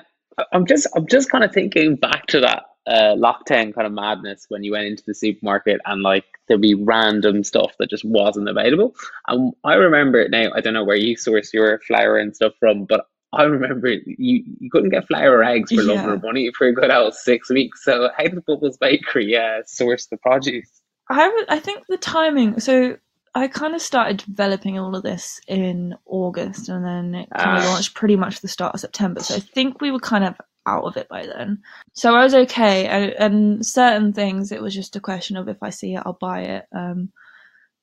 I'm 0.53 0.67
just 0.67 0.87
I'm 0.95 1.07
just 1.07 1.31
kind 1.31 1.43
of 1.43 1.53
thinking 1.53 1.97
back 1.97 2.27
to 2.27 2.41
that 2.41 2.65
uh, 2.87 3.15
lockdown 3.15 3.75
kind 3.75 3.87
of 3.87 3.93
madness 3.93 4.47
when 4.49 4.65
you 4.65 4.73
went 4.73 4.87
into 4.87 5.05
the 5.07 5.15
supermarket 5.15 5.81
and 5.87 6.03
like 6.03 6.25
there'd 6.49 6.61
be 6.61 6.75
random 6.75 7.45
stuff 7.45 7.73
that 7.79 7.91
just 7.91 8.05
wasn't 8.05 8.49
available. 8.49 8.95
And 9.29 9.53
I 9.65 9.75
remember 9.75 10.21
it 10.21 10.31
now. 10.31 10.51
I 10.55 10.61
don't 10.61 10.75
know 10.75 10.85
where 10.85 10.97
you 10.97 11.17
source 11.17 11.53
your 11.55 11.79
flour 11.81 12.19
and 12.19 12.35
stuff 12.35 12.55
from, 12.59 12.85
but 12.85 13.07
I 13.33 13.45
remember 13.45 13.89
you 13.89 14.45
you 14.61 14.71
couldn't 14.71 14.91
get 14.91 15.07
flour 15.07 15.39
or 15.39 15.45
eggs 15.45 15.71
for 15.71 15.83
yeah. 15.83 15.95
love 15.95 16.07
or 16.07 16.19
money 16.19 16.51
for 16.57 16.67
a 16.67 16.73
good 16.73 16.91
old 16.91 17.15
six 17.15 17.49
weeks. 17.49 17.85
So 17.85 18.11
how 18.17 18.25
did 18.25 18.45
Bubbles 18.45 18.77
Bakery 18.77 19.37
uh, 19.37 19.63
source 19.65 20.07
the 20.07 20.19
produce? 20.19 20.69
I 21.09 21.45
I 21.49 21.59
think 21.59 21.87
the 21.89 21.97
timing. 21.97 22.61
So 22.61 22.97
I 23.35 23.49
kind 23.49 23.75
of 23.75 23.81
started 23.81 24.19
developing 24.19 24.79
all 24.79 24.95
of 24.95 25.03
this 25.03 25.41
in 25.49 25.95
August, 26.05 26.69
and 26.69 26.85
then 26.85 27.15
it 27.15 27.29
kind 27.35 27.59
of 27.59 27.65
ah. 27.65 27.73
launched 27.73 27.95
pretty 27.95 28.17
much 28.17 28.41
the 28.41 28.49
start 28.49 28.75
of 28.75 28.81
September. 28.81 29.21
So 29.21 29.37
I 29.37 29.41
think 29.41 29.81
we 29.81 29.91
were 29.91 30.01
kind 30.01 30.25
of 30.25 30.35
out 30.67 30.85
of 30.85 30.97
it 30.97 31.09
by 31.09 31.27
then. 31.27 31.59
So 31.93 32.15
I 32.15 32.23
was 32.23 32.35
okay. 32.35 32.87
And, 32.87 33.13
and, 33.13 33.67
certain 33.67 34.13
things, 34.13 34.53
it 34.53 34.63
was 34.63 34.75
just 34.75 34.97
a 34.97 35.01
question 35.01 35.37
of 35.37 35.49
if 35.49 35.63
I 35.63 35.71
see 35.71 35.95
it, 35.95 36.03
I'll 36.05 36.19
buy 36.21 36.43
it. 36.43 36.67
Um, 36.73 37.11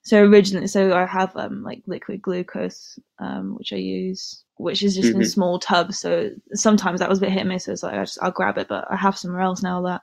so 0.01 0.23
originally, 0.23 0.67
so 0.67 0.93
I 0.95 1.05
have 1.05 1.35
um, 1.35 1.63
like 1.63 1.83
liquid 1.85 2.21
glucose, 2.21 2.97
um, 3.19 3.55
which 3.57 3.73
I 3.73 3.77
use, 3.77 4.43
which 4.55 4.81
is 4.81 4.95
just 4.95 5.09
mm-hmm. 5.09 5.21
in 5.21 5.27
small 5.27 5.59
tubs. 5.59 5.99
So 5.99 6.29
sometimes 6.53 6.99
that 6.99 7.09
was 7.09 7.17
a 7.19 7.21
bit 7.21 7.31
hit 7.31 7.41
and 7.41 7.49
miss. 7.49 7.65
So 7.65 7.73
it's 7.73 7.83
like 7.83 7.95
I 7.95 8.03
just 8.03 8.17
I'll 8.21 8.31
grab 8.31 8.57
it, 8.57 8.67
but 8.69 8.85
I 8.89 8.95
have 8.95 9.17
somewhere 9.17 9.41
else 9.41 9.61
now 9.61 9.81
that 9.83 10.01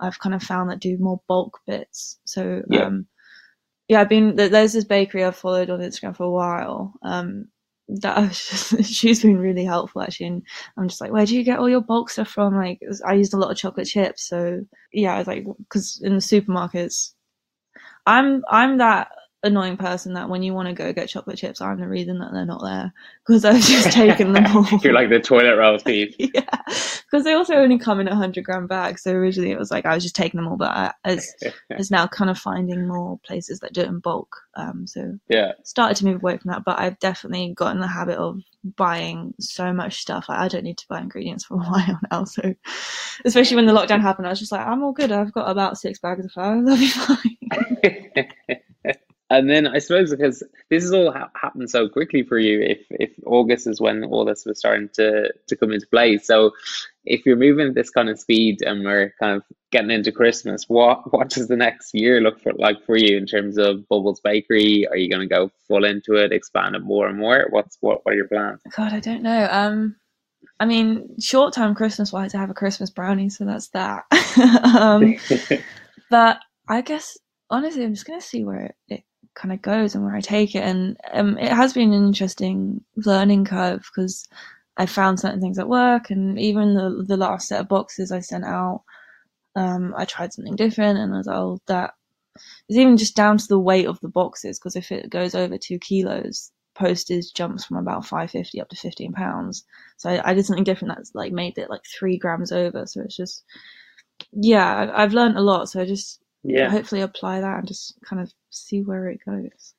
I've 0.00 0.18
kind 0.18 0.34
of 0.34 0.42
found 0.42 0.70
that 0.70 0.80
do 0.80 0.98
more 0.98 1.20
bulk 1.28 1.60
bits. 1.66 2.18
So 2.24 2.62
yeah. 2.68 2.86
um, 2.86 3.06
yeah, 3.88 4.00
I've 4.00 4.08
been 4.08 4.36
there's 4.36 4.72
this 4.72 4.84
bakery 4.84 5.24
I've 5.24 5.36
followed 5.36 5.70
on 5.70 5.80
Instagram 5.80 6.16
for 6.16 6.24
a 6.24 6.30
while. 6.30 6.94
Um, 7.02 7.48
that 8.00 8.30
just, 8.30 8.84
she's 8.94 9.22
been 9.22 9.38
really 9.38 9.64
helpful 9.64 10.02
actually 10.02 10.26
and 10.26 10.42
i'm 10.76 10.88
just 10.88 11.00
like 11.00 11.12
where 11.12 11.26
do 11.26 11.36
you 11.36 11.44
get 11.44 11.58
all 11.58 11.68
your 11.68 11.80
bulk 11.80 12.10
stuff 12.10 12.28
from? 12.28 12.54
Like 12.56 12.80
i 13.06 13.14
used 13.14 13.34
a 13.34 13.36
lot 13.36 13.50
of 13.50 13.56
chocolate 13.56 13.86
chips 13.86 14.28
so 14.28 14.60
yeah 14.92 15.14
i 15.14 15.18
was 15.18 15.26
like 15.26 15.44
because 15.58 16.00
in 16.02 16.14
the 16.14 16.18
supermarkets 16.18 17.12
i'm 18.06 18.42
i'm 18.50 18.78
that 18.78 19.08
annoying 19.42 19.76
person 19.76 20.14
that 20.14 20.28
when 20.28 20.42
you 20.42 20.52
want 20.52 20.68
to 20.68 20.74
go 20.74 20.92
get 20.92 21.08
chocolate 21.08 21.38
chips, 21.38 21.60
I'm 21.60 21.80
the 21.80 21.88
reason 21.88 22.18
that 22.18 22.32
they're 22.32 22.44
not 22.44 22.62
there 22.62 22.92
because 23.26 23.44
I've 23.44 23.62
just 23.62 23.92
taken 23.92 24.32
them 24.32 24.46
all. 24.56 24.66
You're 24.82 24.92
like 24.92 25.08
the 25.08 25.20
toilet 25.20 25.56
roll 25.56 25.78
thief. 25.78 26.14
yeah, 26.18 26.44
because 26.66 27.24
they 27.24 27.32
also 27.32 27.54
only 27.54 27.78
come 27.78 28.00
in 28.00 28.08
a 28.08 28.14
hundred 28.14 28.44
gram 28.44 28.66
bags. 28.66 29.02
So 29.02 29.12
originally 29.12 29.50
it 29.50 29.58
was 29.58 29.70
like 29.70 29.86
I 29.86 29.94
was 29.94 30.02
just 30.02 30.16
taking 30.16 30.38
them 30.38 30.48
all, 30.48 30.56
but 30.56 30.70
I, 30.70 30.92
as 31.04 31.32
as 31.70 31.90
now 31.90 32.06
kind 32.06 32.30
of 32.30 32.38
finding 32.38 32.86
more 32.86 33.18
places 33.24 33.60
that 33.60 33.72
do 33.72 33.82
it 33.82 33.88
in 33.88 34.00
bulk. 34.00 34.36
Um, 34.54 34.86
so 34.86 35.18
yeah, 35.28 35.52
started 35.64 35.96
to 35.98 36.04
move 36.04 36.22
away 36.22 36.38
from 36.38 36.50
that, 36.50 36.64
but 36.64 36.78
I've 36.78 36.98
definitely 36.98 37.54
gotten 37.54 37.80
the 37.80 37.86
habit 37.86 38.18
of 38.18 38.40
buying 38.76 39.34
so 39.40 39.72
much 39.72 40.00
stuff. 40.00 40.26
Like, 40.28 40.38
I 40.38 40.48
don't 40.48 40.64
need 40.64 40.78
to 40.78 40.86
buy 40.88 41.00
ingredients 41.00 41.44
for 41.44 41.54
a 41.54 41.58
while 41.58 42.00
now. 42.10 42.24
So 42.24 42.54
especially 43.24 43.56
when 43.56 43.66
the 43.66 43.72
lockdown 43.72 44.02
happened, 44.02 44.26
I 44.26 44.30
was 44.30 44.40
just 44.40 44.52
like, 44.52 44.66
I'm 44.66 44.82
all 44.82 44.92
good. 44.92 45.12
I've 45.12 45.32
got 45.32 45.50
about 45.50 45.78
six 45.78 45.98
bags 45.98 46.24
of 46.24 46.32
flour. 46.32 46.62
That'll 46.62 46.78
be 46.78 46.88
fine. 46.88 48.59
And 49.30 49.48
then 49.48 49.68
I 49.68 49.78
suppose 49.78 50.10
because 50.10 50.42
this 50.70 50.82
has 50.82 50.92
all 50.92 51.12
ha- 51.12 51.30
happened 51.40 51.70
so 51.70 51.88
quickly 51.88 52.24
for 52.24 52.36
you, 52.36 52.60
if 52.60 52.80
if 52.90 53.12
August 53.24 53.68
is 53.68 53.80
when 53.80 54.02
all 54.02 54.24
this 54.24 54.44
was 54.44 54.58
starting 54.58 54.88
to 54.94 55.32
to 55.46 55.56
come 55.56 55.70
into 55.70 55.86
play. 55.86 56.18
So 56.18 56.50
if 57.04 57.24
you're 57.24 57.36
moving 57.36 57.68
at 57.68 57.74
this 57.76 57.90
kind 57.90 58.08
of 58.08 58.18
speed 58.18 58.60
and 58.62 58.84
we're 58.84 59.14
kind 59.20 59.36
of 59.36 59.44
getting 59.70 59.92
into 59.92 60.10
Christmas, 60.10 60.64
what 60.66 61.12
what 61.12 61.28
does 61.30 61.46
the 61.46 61.56
next 61.56 61.94
year 61.94 62.20
look 62.20 62.40
for 62.40 62.52
like 62.54 62.84
for 62.84 62.96
you 62.96 63.16
in 63.16 63.26
terms 63.26 63.56
of 63.56 63.88
Bubbles 63.88 64.20
Bakery? 64.20 64.88
Are 64.88 64.96
you 64.96 65.08
going 65.08 65.26
to 65.26 65.32
go 65.32 65.52
full 65.68 65.84
into 65.84 66.14
it, 66.14 66.32
expand 66.32 66.74
it 66.74 66.82
more 66.82 67.06
and 67.06 67.16
more? 67.16 67.46
What's 67.50 67.78
what 67.80 68.04
what 68.04 68.14
are 68.14 68.16
your 68.16 68.28
plans? 68.28 68.60
God, 68.76 68.92
I 68.92 68.98
don't 68.98 69.22
know. 69.22 69.48
Um, 69.48 69.94
I 70.58 70.66
mean, 70.66 71.20
short 71.20 71.54
term 71.54 71.76
Christmas 71.76 72.12
wise, 72.12 72.34
I 72.34 72.38
have 72.38 72.50
a 72.50 72.54
Christmas 72.54 72.90
brownie, 72.90 73.30
so 73.30 73.44
that's 73.44 73.68
that. 73.68 74.04
um, 74.74 75.16
but 76.10 76.40
I 76.68 76.80
guess 76.80 77.16
honestly, 77.48 77.84
I'm 77.84 77.94
just 77.94 78.06
gonna 78.06 78.20
see 78.20 78.44
where 78.44 78.62
it, 78.66 78.74
it 78.88 79.04
kind 79.34 79.52
of 79.52 79.62
goes 79.62 79.94
and 79.94 80.04
where 80.04 80.14
I 80.14 80.20
take 80.20 80.54
it. 80.54 80.62
And 80.62 80.96
um, 81.12 81.38
it 81.38 81.52
has 81.52 81.72
been 81.72 81.92
an 81.92 82.06
interesting 82.06 82.84
learning 82.96 83.44
curve 83.44 83.88
because 83.94 84.28
I 84.76 84.86
found 84.86 85.20
certain 85.20 85.40
things 85.40 85.58
at 85.58 85.68
work, 85.68 86.10
and 86.10 86.38
even 86.38 86.74
the 86.74 87.04
the 87.06 87.16
last 87.16 87.48
set 87.48 87.60
of 87.60 87.68
boxes 87.68 88.12
I 88.12 88.20
sent 88.20 88.44
out, 88.44 88.82
um, 89.56 89.94
I 89.96 90.04
tried 90.04 90.32
something 90.32 90.56
different, 90.56 90.98
and 90.98 91.14
I 91.14 91.18
was 91.18 91.28
oh, 91.28 91.58
that 91.66 91.94
is 92.68 92.76
even 92.76 92.96
just 92.96 93.16
down 93.16 93.38
to 93.38 93.48
the 93.48 93.58
weight 93.58 93.86
of 93.86 94.00
the 94.00 94.08
boxes 94.08 94.58
because 94.58 94.76
if 94.76 94.92
it 94.92 95.10
goes 95.10 95.34
over 95.34 95.58
two 95.58 95.78
kilos, 95.78 96.52
postage 96.74 97.32
jumps 97.34 97.64
from 97.64 97.76
about 97.76 98.06
550 98.06 98.60
up 98.60 98.68
to 98.68 98.76
15 98.76 99.12
pounds. 99.12 99.64
So 99.96 100.10
I, 100.10 100.30
I 100.30 100.34
did 100.34 100.46
something 100.46 100.64
different 100.64 100.94
that's 100.96 101.14
like 101.14 101.32
made 101.32 101.58
it 101.58 101.70
like 101.70 101.82
three 101.98 102.16
grams 102.16 102.52
over. 102.52 102.86
So 102.86 103.02
it's 103.02 103.16
just, 103.16 103.44
yeah, 104.32 104.90
I've 104.94 105.12
learned 105.12 105.36
a 105.36 105.42
lot. 105.42 105.68
So 105.68 105.80
I 105.80 105.86
just 105.86 106.20
yeah. 106.42 106.70
Hopefully 106.70 107.02
apply 107.02 107.40
that 107.40 107.58
and 107.58 107.68
just 107.68 107.94
kind 108.04 108.22
of 108.22 108.32
see 108.50 108.82
where 108.82 109.08
it 109.08 109.20
goes. 109.24 109.74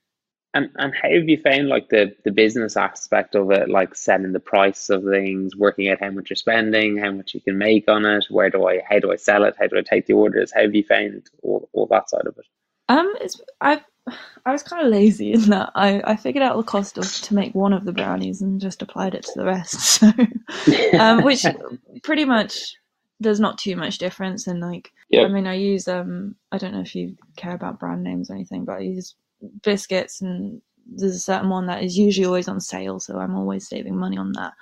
And 0.54 0.69
and 0.76 0.93
how 0.93 1.10
have 1.10 1.30
you 1.30 1.39
found 1.41 1.69
like 1.69 1.89
the 1.89 2.13
the 2.26 2.32
business 2.32 2.76
aspect 2.76 3.36
of 3.36 3.52
it 3.52 3.69
like 3.69 3.95
setting 3.95 4.34
the 4.34 4.39
price 4.41 4.89
of 4.89 5.04
things 5.06 5.56
working 5.56 5.89
out 5.89 6.02
how 6.02 6.12
much 6.12 6.30
you're 6.30 6.36
spending 6.36 6.97
how 6.97 7.12
much 7.12 7.34
you 7.34 7.39
can 7.39 7.58
make 7.58 7.88
on 7.88 8.06
it 8.06 8.26
where 8.30 8.50
do 8.50 8.67
i 8.67 8.82
how 8.89 9.00
do 9.00 9.13
i 9.13 9.15
sell 9.15 9.45
it 9.45 9.56
how 9.58 9.67
do 9.67 9.78
i 9.78 9.82
take 9.82 10.08
the 10.08 10.13
orders? 10.13 10.52
How 10.54 10.63
have 10.63 10.76
you 10.76 10.84
found 10.84 11.30
all, 11.41 11.69
all 11.71 11.88
that 11.88 12.10
side 12.10 12.28
of 12.28 12.38
it? 12.38 12.45
Um 12.89 13.13
it's 13.21 13.39
i 13.62 13.82
I 14.45 14.52
was 14.52 14.63
kind 14.63 14.86
of 14.86 14.91
lazy 14.91 15.34
in 15.34 15.41
that 15.52 15.71
I, 15.76 16.02
I 16.04 16.15
figured 16.15 16.43
out 16.43 16.58
the 16.58 16.63
cost 16.63 16.97
of 16.97 17.12
to 17.13 17.36
make 17.36 17.54
one 17.54 17.74
of 17.74 17.86
the 17.86 17.93
brownies 17.93 18.41
and 18.41 18.60
just 18.60 18.82
applied 18.82 19.13
it 19.13 19.24
to 19.24 19.32
the 19.36 19.45
rest. 19.45 20.04
So, 20.62 20.97
um, 21.00 21.24
which 21.24 21.45
pretty 22.04 22.26
much 22.26 22.76
there's 23.22 23.40
not 23.40 23.58
too 23.58 23.76
much 23.76 23.98
difference 23.98 24.48
and 24.48 24.60
like 24.60 24.92
yep. 25.10 25.26
i 25.26 25.28
mean 25.28 25.48
i 25.48 25.54
use 25.54 25.88
um 25.88 26.36
i 26.52 26.58
don't 26.58 26.74
know 26.74 26.82
if 26.82 26.96
you 26.96 27.16
care 27.36 27.54
about 27.54 27.80
brand 27.80 28.04
names 28.04 28.30
or 28.30 28.34
anything 28.34 28.66
but 28.66 28.78
i 28.78 28.80
use 28.80 29.16
biscuits 29.64 30.22
and 30.22 30.62
there's 30.88 31.16
a 31.16 31.20
certain 31.20 31.50
one 31.50 31.68
that 31.68 31.84
is 31.84 31.98
usually 31.98 32.26
always 32.26 32.48
on 32.48 32.60
sale 32.60 33.00
so 33.00 33.18
i'm 33.18 33.36
always 33.36 33.68
saving 33.68 33.96
money 33.96 34.18
on 34.18 34.32
that 34.34 34.54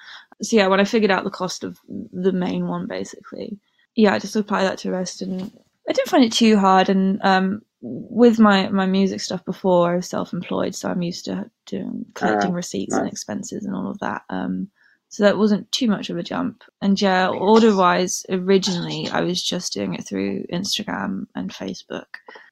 so 0.41 0.57
yeah 0.57 0.67
when 0.67 0.79
i 0.79 0.83
figured 0.83 1.11
out 1.11 1.23
the 1.23 1.29
cost 1.29 1.63
of 1.63 1.79
the 1.87 2.33
main 2.33 2.67
one 2.67 2.85
basically 2.85 3.57
yeah 3.95 4.13
i 4.13 4.19
just 4.19 4.35
apply 4.35 4.61
that 4.63 4.77
to 4.77 4.89
the 4.89 4.93
rest 4.93 5.21
and 5.21 5.51
i 5.87 5.93
didn't 5.93 6.09
find 6.09 6.23
it 6.23 6.33
too 6.33 6.57
hard 6.57 6.89
and 6.89 7.19
um 7.23 7.61
with 7.81 8.39
my 8.39 8.67
my 8.69 8.85
music 8.85 9.21
stuff 9.21 9.43
before 9.45 9.93
i 9.93 9.95
was 9.95 10.07
self-employed 10.07 10.75
so 10.75 10.89
i'm 10.89 11.01
used 11.01 11.25
to 11.25 11.49
doing 11.65 12.05
collecting 12.13 12.51
uh, 12.51 12.53
receipts 12.53 12.91
nice. 12.91 12.99
and 12.99 13.09
expenses 13.09 13.65
and 13.65 13.73
all 13.73 13.89
of 13.89 13.99
that 13.99 14.23
um 14.29 14.69
so 15.09 15.23
that 15.23 15.37
wasn't 15.37 15.71
too 15.71 15.87
much 15.87 16.09
of 16.09 16.17
a 16.17 16.23
jump. 16.23 16.63
And 16.81 16.99
yeah, 17.01 17.27
order 17.27 17.75
wise, 17.75 18.25
originally 18.29 19.09
I 19.11 19.21
was 19.21 19.43
just 19.43 19.73
doing 19.73 19.95
it 19.95 20.07
through 20.07 20.45
Instagram 20.53 21.25
and 21.35 21.51
Facebook. 21.51 22.05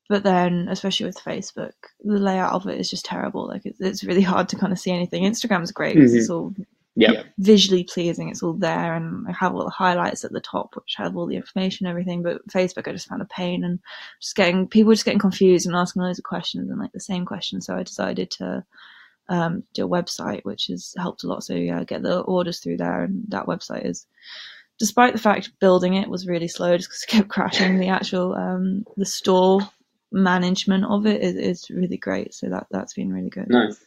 But 0.10 0.24
then, 0.24 0.68
especially 0.70 1.06
with 1.06 1.18
Facebook, 1.18 1.74
the 2.04 2.18
layout 2.18 2.54
of 2.54 2.68
it 2.68 2.80
is 2.80 2.90
just 2.90 3.06
terrible. 3.06 3.48
Like 3.48 3.66
it's, 3.66 3.80
it's 3.80 4.04
really 4.04 4.22
hard 4.22 4.50
to 4.50 4.56
kind 4.56 4.74
of 4.74 4.80
see 4.80 4.92
anything. 4.92 5.24
Instagram's 5.24 5.72
great 5.72 5.96
because 5.96 6.12
mm-hmm. 6.12 6.20
it's 6.20 6.30
all 6.30 6.54
yeah. 6.96 7.24
visually 7.38 7.84
pleasing. 7.84 8.30
It's 8.30 8.42
all 8.42 8.54
there, 8.54 8.96
and 8.96 9.28
I 9.28 9.34
have 9.34 9.54
all 9.54 9.66
the 9.66 9.70
highlights 9.70 10.26
at 10.26 10.32
the 10.32 10.42
top, 10.42 10.76
which 10.76 10.96
have 10.98 11.16
all 11.16 11.28
the 11.28 11.36
information 11.36 11.86
and 11.86 11.92
everything. 11.92 12.24
But 12.24 12.46
Facebook, 12.48 12.88
I 12.88 12.94
just 12.94 13.08
found 13.08 13.22
a 13.22 13.26
pain, 13.26 13.64
and 13.64 13.80
just 14.20 14.36
getting 14.36 14.68
people 14.68 14.94
just 14.94 15.06
getting 15.06 15.20
confused 15.20 15.68
and 15.68 15.76
asking 15.76 16.02
loads 16.02 16.18
of 16.18 16.24
questions 16.24 16.72
and 16.72 16.80
like 16.80 16.94
the 16.94 17.00
same 17.00 17.26
questions. 17.26 17.68
So 17.68 17.76
I 17.76 17.84
decided 17.84 18.32
to 18.32 18.66
um, 19.30 19.64
do 19.74 19.86
a 19.86 19.90
website, 19.90 20.44
which 20.44 20.68
has 20.68 20.94
helped 20.98 21.24
a 21.24 21.28
lot. 21.28 21.44
So 21.44 21.54
yeah, 21.54 21.84
get 21.84 22.02
the 22.02 22.20
orders 22.20 22.60
through 22.60 22.78
there, 22.78 23.04
and 23.04 23.24
that 23.30 23.46
website 23.46 23.86
is. 23.86 24.06
Despite 24.80 25.14
the 25.14 25.20
fact 25.20 25.50
building 25.60 25.96
it 25.96 26.08
was 26.08 26.28
really 26.28 26.48
slow, 26.48 26.78
just 26.78 26.90
because 26.90 27.04
it 27.04 27.08
kept 27.08 27.30
crashing, 27.36 27.80
the 27.80 27.88
actual 27.88 28.36
um, 28.36 28.86
the 28.96 29.06
store 29.06 29.62
management 30.12 30.86
of 30.86 31.06
it 31.06 31.22
is, 31.22 31.36
is 31.36 31.70
really 31.70 31.98
great. 31.98 32.34
So 32.34 32.50
that 32.50 32.68
that's 32.72 32.94
been 32.94 33.12
really 33.12 33.30
good. 33.30 33.50
Nice. 33.50 33.84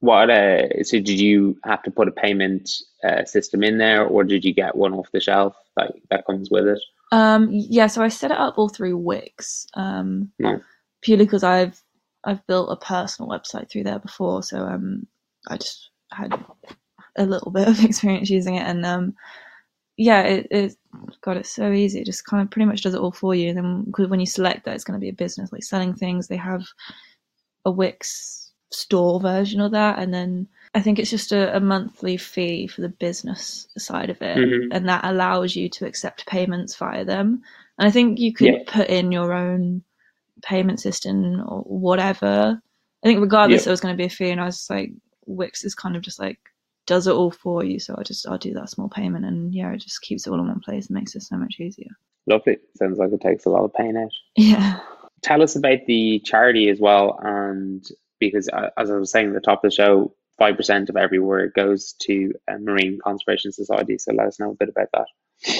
What 0.00 0.28
uh, 0.28 0.82
so 0.82 1.00
did 1.00 1.18
you 1.18 1.56
have 1.64 1.82
to 1.84 1.90
put 1.90 2.08
a 2.08 2.12
payment 2.12 2.70
uh, 3.02 3.24
system 3.24 3.62
in 3.62 3.78
there, 3.78 4.04
or 4.04 4.22
did 4.22 4.44
you 4.44 4.52
get 4.52 4.76
one 4.76 4.92
off 4.92 5.08
the 5.12 5.20
shelf 5.20 5.56
that 5.76 5.92
that 6.10 6.26
comes 6.26 6.50
with 6.50 6.66
it? 6.66 6.80
Um, 7.10 7.48
yeah, 7.50 7.86
so 7.86 8.02
I 8.02 8.08
set 8.08 8.30
it 8.30 8.36
up 8.36 8.58
all 8.58 8.68
through 8.68 8.96
Wix. 8.98 9.66
Um, 9.74 10.32
Nice. 10.38 10.60
purely 11.00 11.24
because 11.24 11.44
I've 11.44 11.80
I've 12.24 12.46
built 12.46 12.70
a 12.72 12.76
personal 12.76 13.30
website 13.30 13.70
through 13.70 13.84
there 13.84 13.98
before, 13.98 14.42
so 14.42 14.58
um, 14.58 15.06
I 15.48 15.56
just 15.56 15.90
had 16.12 16.32
a 17.16 17.26
little 17.26 17.50
bit 17.52 17.68
of 17.68 17.84
experience 17.84 18.30
using 18.30 18.56
it, 18.56 18.66
and 18.66 18.84
um, 18.86 19.14
yeah, 19.96 20.22
it, 20.22 20.48
it 20.50 20.76
God, 21.22 21.38
it's 21.38 21.54
so 21.54 21.72
easy. 21.72 22.00
It 22.00 22.06
just 22.06 22.26
kind 22.26 22.42
of 22.42 22.50
pretty 22.50 22.66
much 22.66 22.82
does 22.82 22.94
it 22.94 23.00
all 23.00 23.12
for 23.12 23.34
you. 23.34 23.50
And 23.50 23.58
then 23.58 23.92
'cause 23.92 24.08
when 24.08 24.20
you 24.20 24.26
select 24.26 24.64
that 24.64 24.74
it's 24.74 24.84
going 24.84 24.98
to 24.98 25.04
be 25.04 25.10
a 25.10 25.14
business 25.14 25.52
like 25.52 25.64
selling 25.64 25.94
things, 25.94 26.28
they 26.28 26.36
have 26.36 26.64
a 27.64 27.70
Wix 27.70 28.52
store 28.72 29.20
version 29.20 29.60
of 29.60 29.72
that, 29.72 29.98
and 29.98 30.12
then 30.12 30.48
I 30.74 30.80
think 30.80 30.98
it's 30.98 31.10
just 31.10 31.32
a, 31.32 31.56
a 31.56 31.60
monthly 31.60 32.16
fee 32.16 32.66
for 32.66 32.80
the 32.82 32.88
business 32.88 33.68
side 33.78 34.10
of 34.10 34.20
it, 34.22 34.36
Mhm. 34.38 34.68
and 34.72 34.88
that 34.88 35.04
allows 35.04 35.54
you 35.56 35.68
to 35.70 35.86
accept 35.86 36.26
payments 36.26 36.76
via 36.76 37.04
them. 37.04 37.42
And 37.78 37.88
I 37.88 37.90
think 37.90 38.18
you 38.18 38.32
could 38.32 38.46
Yeah. 38.46 38.64
put 38.66 38.88
in 38.88 39.12
your 39.12 39.32
own 39.32 39.82
payment 40.42 40.80
system 40.80 41.40
or 41.46 41.60
whatever. 41.62 42.60
I 43.02 43.06
think 43.06 43.20
regardless, 43.20 43.62
Yeah. 43.62 43.64
there 43.66 43.72
was 43.72 43.80
going 43.80 43.94
to 43.94 43.98
be 43.98 44.06
a 44.06 44.10
fee, 44.10 44.30
and 44.30 44.40
I 44.40 44.46
was 44.46 44.56
just 44.56 44.70
like, 44.70 44.90
Wix 45.26 45.64
is 45.64 45.74
kind 45.74 45.96
of 45.96 46.02
just 46.02 46.18
like 46.18 46.38
does 46.86 47.06
it 47.06 47.14
all 47.14 47.30
for 47.30 47.64
you. 47.64 47.78
So 47.80 47.94
I 47.98 48.02
just 48.02 48.26
I'll 48.28 48.36
do 48.38 48.52
that 48.54 48.70
small 48.70 48.88
payment, 48.88 49.24
and 49.24 49.54
yeah, 49.54 49.72
it 49.72 49.78
just 49.80 50.02
keeps 50.02 50.26
it 50.26 50.30
all 50.30 50.40
in 50.40 50.46
one 50.48 50.60
place 50.60 50.86
and 50.88 50.94
makes 50.94 51.14
it 51.14 51.22
so 51.22 51.36
much 51.36 51.56
easier. 51.60 51.90
Lovely. 52.26 52.56
Sounds 52.76 52.98
like 52.98 53.12
it 53.12 53.20
takes 53.20 53.44
a 53.44 53.50
lot 53.50 53.64
of 53.64 53.72
pain 53.74 53.96
out. 53.96 54.10
Yeah. 54.36 54.80
Tell 55.22 55.42
us 55.42 55.56
about 55.56 55.78
the 55.86 56.20
charity 56.24 56.68
as 56.68 56.80
well, 56.80 57.18
and 57.22 57.84
because 58.20 58.48
uh, 58.52 58.70
as 58.76 58.90
I 58.90 58.94
was 58.96 59.10
saying 59.10 59.28
at 59.28 59.34
the 59.34 59.40
top 59.40 59.64
of 59.64 59.70
the 59.70 59.74
show, 59.74 60.14
five 60.38 60.56
percent 60.56 60.88
of 60.90 60.96
every 60.96 61.18
word 61.18 61.52
goes 61.54 61.94
to 62.02 62.32
a 62.48 62.58
Marine 62.58 62.98
Conservation 63.02 63.52
Society. 63.52 63.96
So 63.98 64.12
let 64.12 64.26
us 64.26 64.38
know 64.40 64.50
a 64.50 64.54
bit 64.54 64.68
about 64.68 64.88
that. 64.92 65.06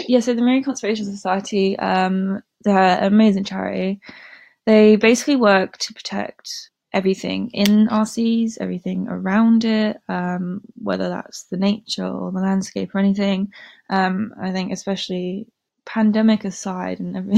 Yeah, 0.09 0.21
so 0.21 0.35
the 0.35 0.43
Marine 0.43 0.63
Conservation 0.65 1.05
Society, 1.07 1.79
um, 1.79 2.43
they're 2.63 2.79
an 2.79 3.05
amazing 3.05 3.45
charity. 3.45 4.01
They 4.67 4.97
basically 4.97 5.37
work 5.37 5.79
to 5.79 5.95
protect 5.95 6.71
everything 6.93 7.51
in 7.51 7.89
our 7.89 8.07
seas, 8.07 8.57
everything 8.61 9.09
around 9.09 9.65
it, 9.65 9.97
um, 10.09 10.61
whether 10.75 11.09
that's 11.09 11.45
the 11.45 11.57
nature 11.57 12.07
or 12.07 12.31
the 12.31 12.41
landscape 12.41 12.95
or 12.95 12.99
anything. 12.99 13.53
Um, 13.91 14.33
I 14.41 14.53
think 14.53 14.73
especially 14.73 15.49
pandemic 15.85 16.45
aside 16.45 17.01
and 17.01 17.17
every, 17.17 17.35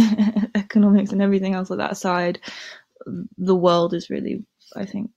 economics 0.54 1.10
and 1.10 1.22
everything 1.22 1.54
else 1.54 1.70
like 1.70 1.78
that 1.78 1.92
aside, 1.92 2.38
the 3.38 3.56
world 3.56 3.94
is 3.94 4.10
really, 4.10 4.44
I 4.76 4.84
think, 4.84 5.10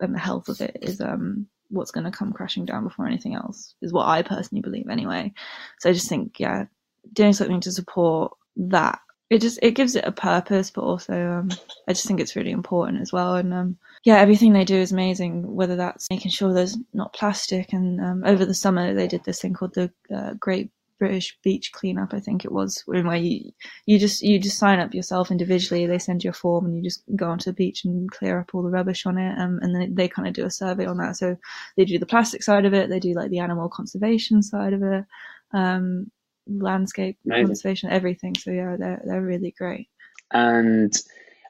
and 0.00 0.14
the 0.14 0.18
health 0.18 0.48
of 0.48 0.60
it 0.60 0.78
is 0.82 1.00
um, 1.00 1.46
what's 1.68 1.90
going 1.90 2.04
to 2.04 2.16
come 2.16 2.32
crashing 2.32 2.64
down 2.64 2.84
before 2.84 3.06
anything 3.06 3.34
else, 3.34 3.74
is 3.82 3.92
what 3.92 4.08
I 4.08 4.22
personally 4.22 4.62
believe 4.62 4.88
anyway. 4.88 5.32
So 5.80 5.90
I 5.90 5.92
just 5.92 6.08
think, 6.08 6.40
yeah, 6.40 6.64
doing 7.12 7.32
something 7.32 7.60
to 7.60 7.72
support 7.72 8.32
that 8.56 8.98
it 9.30 9.40
just 9.40 9.58
it 9.62 9.72
gives 9.72 9.96
it 9.96 10.04
a 10.04 10.12
purpose 10.12 10.70
but 10.70 10.82
also 10.82 11.14
um, 11.14 11.50
i 11.88 11.92
just 11.92 12.06
think 12.06 12.20
it's 12.20 12.36
really 12.36 12.50
important 12.50 13.00
as 13.00 13.12
well. 13.12 13.36
And 13.36 13.52
um, 13.52 13.78
yeah 14.04 14.18
everything 14.18 14.52
they 14.52 14.64
do 14.64 14.76
is 14.76 14.92
amazing 14.92 15.54
whether 15.54 15.76
that's 15.76 16.08
making 16.10 16.30
sure 16.30 16.52
there's 16.52 16.76
not 16.92 17.12
plastic 17.12 17.72
and 17.72 18.00
um, 18.00 18.22
over 18.24 18.44
the 18.44 18.54
summer 18.54 18.94
they 18.94 19.08
did 19.08 19.24
this 19.24 19.40
thing 19.40 19.54
called 19.54 19.74
the 19.74 19.90
uh, 20.14 20.34
great 20.38 20.70
british 20.98 21.36
beach 21.42 21.72
cleanup 21.72 22.14
i 22.14 22.20
think 22.20 22.44
it 22.44 22.52
was 22.52 22.82
where 22.86 23.16
you 23.16 23.50
you 23.84 23.98
just 23.98 24.22
you 24.22 24.38
just 24.38 24.58
sign 24.58 24.78
up 24.78 24.94
yourself 24.94 25.30
individually 25.30 25.86
they 25.86 25.98
send 25.98 26.22
you 26.22 26.30
a 26.30 26.32
form 26.32 26.66
and 26.66 26.76
you 26.76 26.82
just 26.82 27.02
go 27.16 27.28
onto 27.28 27.50
the 27.50 27.54
beach 27.54 27.84
and 27.84 28.10
clear 28.12 28.38
up 28.38 28.54
all 28.54 28.62
the 28.62 28.70
rubbish 28.70 29.04
on 29.04 29.18
it 29.18 29.36
um, 29.38 29.58
and 29.60 29.74
then 29.74 29.92
they 29.94 30.06
kind 30.06 30.28
of 30.28 30.34
do 30.34 30.46
a 30.46 30.50
survey 30.50 30.86
on 30.86 30.96
that. 30.98 31.16
So 31.16 31.36
they 31.76 31.84
do 31.84 31.98
the 31.98 32.06
plastic 32.06 32.44
side 32.44 32.64
of 32.64 32.74
it 32.74 32.88
they 32.88 33.00
do 33.00 33.12
like 33.12 33.30
the 33.30 33.40
animal 33.40 33.68
conservation 33.68 34.40
side 34.40 34.72
of 34.72 34.82
it 34.84 35.04
um, 35.52 36.10
landscape 36.48 37.18
Amazing. 37.24 37.46
conservation, 37.46 37.90
everything. 37.90 38.34
So 38.36 38.50
yeah, 38.50 38.76
they're 38.78 39.02
they're 39.04 39.22
really 39.22 39.54
great. 39.56 39.88
And 40.32 40.92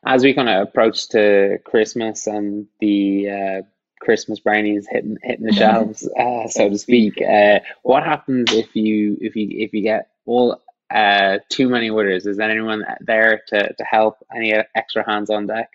as 0.05 0.23
we 0.23 0.35
kind 0.35 0.49
of 0.49 0.69
approach 0.69 1.09
to 1.11 1.59
Christmas 1.65 2.27
and 2.27 2.67
the 2.81 3.31
uh, 3.31 3.63
Christmas 4.01 4.41
brownies 4.41 4.87
hitting 4.91 5.17
hitting 5.23 5.47
the 5.47 5.53
shelves, 5.55 6.09
uh, 6.19 6.49
so 6.49 6.69
to 6.69 6.79
speak, 6.79 7.21
uh, 7.23 7.61
what 7.83 8.05
happens 8.05 8.53
if 8.53 8.75
you 8.77 9.19
if 9.21 9.37
you 9.37 9.49
if 9.51 9.73
you 9.73 9.83
get 9.83 10.11
all 10.27 10.63
uh, 10.95 11.39
too 11.49 11.69
many 11.69 11.91
orders? 11.91 12.27
Is 12.27 12.37
there 12.37 12.51
anyone 12.51 12.85
there 13.01 13.43
to, 13.49 13.73
to 13.73 13.85
help? 13.85 14.19
Any 14.35 14.55
extra 14.75 15.05
hands 15.09 15.31
on 15.31 15.47
deck? 15.47 15.71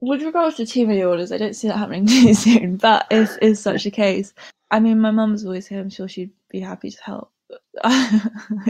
With 0.00 0.22
regards 0.22 0.56
to 0.56 0.66
too 0.66 0.86
many 0.86 1.02
orders, 1.02 1.30
I 1.30 1.36
don't 1.36 1.54
see 1.54 1.68
that 1.68 1.76
happening 1.76 2.06
too 2.06 2.34
soon. 2.34 2.76
But 2.76 3.06
if 3.10 3.36
is 3.42 3.60
such 3.60 3.86
a 3.86 3.90
case, 3.90 4.32
I 4.70 4.80
mean, 4.80 5.00
my 5.00 5.10
mum's 5.10 5.44
always 5.44 5.66
here. 5.66 5.80
I'm 5.80 5.90
sure 5.90 6.08
she'd 6.08 6.32
be 6.48 6.60
happy 6.60 6.90
to 6.90 7.02
help. 7.02 7.30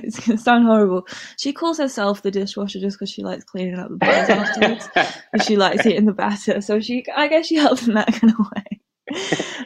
it's 0.02 0.24
gonna 0.26 0.38
sound 0.38 0.66
horrible. 0.66 1.06
She 1.38 1.52
calls 1.52 1.78
herself 1.78 2.22
the 2.22 2.30
dishwasher 2.30 2.80
just 2.80 2.98
because 2.98 3.10
she 3.10 3.22
likes 3.22 3.44
cleaning 3.44 3.78
up 3.78 3.88
the 3.90 3.96
bowls 3.96 4.28
afterwards. 4.28 4.88
and 5.32 5.42
she 5.42 5.56
likes 5.56 5.86
eating 5.86 6.06
the 6.06 6.12
batter, 6.12 6.60
so 6.60 6.80
she, 6.80 7.04
I 7.16 7.28
guess, 7.28 7.46
she 7.46 7.56
helps 7.56 7.86
in 7.88 7.94
that 7.94 8.06
kind 8.12 8.32
of 8.32 8.38
way. 8.38 8.80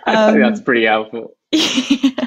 I 0.06 0.26
think 0.26 0.36
Um, 0.36 0.40
that's 0.40 0.60
pretty 0.60 0.84
helpful. 0.86 1.36
yeah, 1.52 2.26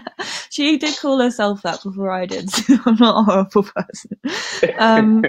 she 0.50 0.78
did 0.78 0.98
call 0.98 1.20
herself 1.20 1.62
that 1.63 1.82
before 1.84 2.12
I 2.12 2.26
did, 2.26 2.50
so 2.50 2.76
I'm 2.86 2.96
not 2.96 3.22
a 3.22 3.24
horrible 3.24 3.63
person. 3.63 4.12
Um, 4.78 5.24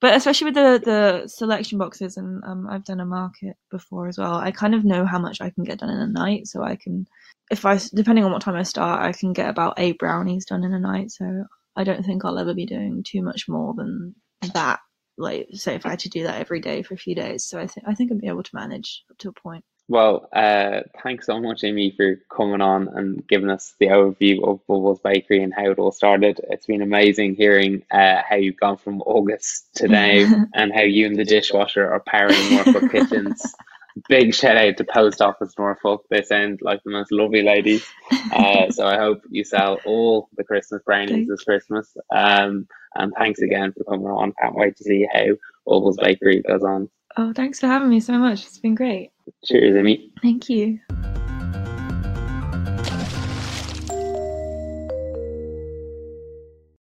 but 0.00 0.14
especially 0.16 0.46
with 0.46 0.54
the 0.54 0.80
the 0.84 1.28
selection 1.28 1.78
boxes, 1.78 2.16
and 2.16 2.42
um, 2.44 2.66
I've 2.70 2.84
done 2.84 3.00
a 3.00 3.06
market 3.06 3.56
before 3.70 4.06
as 4.08 4.18
well. 4.18 4.34
I 4.34 4.50
kind 4.50 4.74
of 4.74 4.84
know 4.84 5.04
how 5.06 5.18
much 5.18 5.40
I 5.40 5.50
can 5.50 5.64
get 5.64 5.78
done 5.78 5.90
in 5.90 5.98
a 5.98 6.06
night, 6.06 6.46
so 6.46 6.62
I 6.62 6.76
can, 6.76 7.06
if 7.50 7.64
I 7.64 7.78
depending 7.92 8.24
on 8.24 8.32
what 8.32 8.42
time 8.42 8.56
I 8.56 8.62
start, 8.62 9.02
I 9.02 9.12
can 9.12 9.32
get 9.32 9.48
about 9.48 9.74
eight 9.78 9.98
brownies 9.98 10.46
done 10.46 10.64
in 10.64 10.72
a 10.72 10.78
night. 10.80 11.10
So 11.10 11.44
I 11.76 11.84
don't 11.84 12.04
think 12.04 12.24
I'll 12.24 12.38
ever 12.38 12.54
be 12.54 12.66
doing 12.66 13.02
too 13.06 13.22
much 13.22 13.48
more 13.48 13.74
than 13.74 14.14
that. 14.54 14.80
Like, 15.16 15.48
say 15.52 15.74
if 15.76 15.86
I 15.86 15.90
had 15.90 16.00
to 16.00 16.08
do 16.08 16.24
that 16.24 16.40
every 16.40 16.60
day 16.60 16.82
for 16.82 16.94
a 16.94 16.98
few 16.98 17.14
days, 17.14 17.44
so 17.44 17.58
I 17.58 17.66
think 17.66 17.86
I 17.88 17.94
think 17.94 18.10
I'd 18.10 18.20
be 18.20 18.28
able 18.28 18.42
to 18.42 18.54
manage 18.54 19.04
up 19.10 19.18
to 19.18 19.28
a 19.28 19.32
point. 19.32 19.64
Well, 19.86 20.30
uh, 20.32 20.80
thanks 21.02 21.26
so 21.26 21.38
much, 21.38 21.62
Amy, 21.62 21.92
for 21.94 22.16
coming 22.34 22.62
on 22.62 22.88
and 22.88 23.26
giving 23.28 23.50
us 23.50 23.74
the 23.78 23.88
overview 23.88 24.42
of 24.42 24.66
Bubbles 24.66 25.00
Bakery 25.00 25.42
and 25.42 25.52
how 25.52 25.70
it 25.70 25.78
all 25.78 25.92
started. 25.92 26.40
It's 26.48 26.64
been 26.64 26.80
amazing 26.80 27.34
hearing 27.34 27.82
uh, 27.90 28.22
how 28.26 28.36
you've 28.36 28.56
gone 28.56 28.78
from 28.78 29.02
August 29.02 29.74
to 29.76 29.88
now 29.88 30.46
and 30.54 30.72
how 30.72 30.80
you 30.80 31.06
and 31.06 31.16
the 31.16 31.24
dishwasher 31.24 31.86
are 31.86 32.00
powering 32.00 32.50
Norfolk 32.50 32.90
kitchens. 32.92 33.54
Big 34.08 34.34
shout 34.34 34.56
out 34.56 34.76
to 34.76 34.84
Post 34.84 35.22
Office 35.22 35.54
Norfolk. 35.58 36.04
They 36.10 36.22
sound 36.22 36.60
like 36.62 36.82
the 36.84 36.90
most 36.90 37.12
lovely 37.12 37.42
ladies. 37.42 37.86
Uh, 38.32 38.70
so 38.70 38.86
I 38.86 38.96
hope 38.96 39.22
you 39.30 39.44
sell 39.44 39.78
all 39.84 40.28
the 40.36 40.44
Christmas 40.44 40.82
brownies 40.84 41.28
this 41.28 41.44
Christmas. 41.44 41.96
Um, 42.14 42.66
and 42.96 43.12
thanks 43.16 43.40
again 43.40 43.72
for 43.72 43.84
coming 43.84 44.06
on. 44.06 44.32
Can't 44.40 44.56
wait 44.56 44.76
to 44.76 44.84
see 44.84 45.06
how 45.12 45.26
Bubbles 45.66 45.96
Bakery 45.96 46.42
goes 46.42 46.64
on. 46.64 46.88
Oh, 47.16 47.32
thanks 47.32 47.60
for 47.60 47.68
having 47.68 47.90
me 47.90 48.00
so 48.00 48.18
much. 48.18 48.44
It's 48.44 48.58
been 48.58 48.74
great. 48.74 49.12
Cheers, 49.44 49.76
Amy. 49.76 50.10
Thank 50.20 50.48
you. 50.48 50.80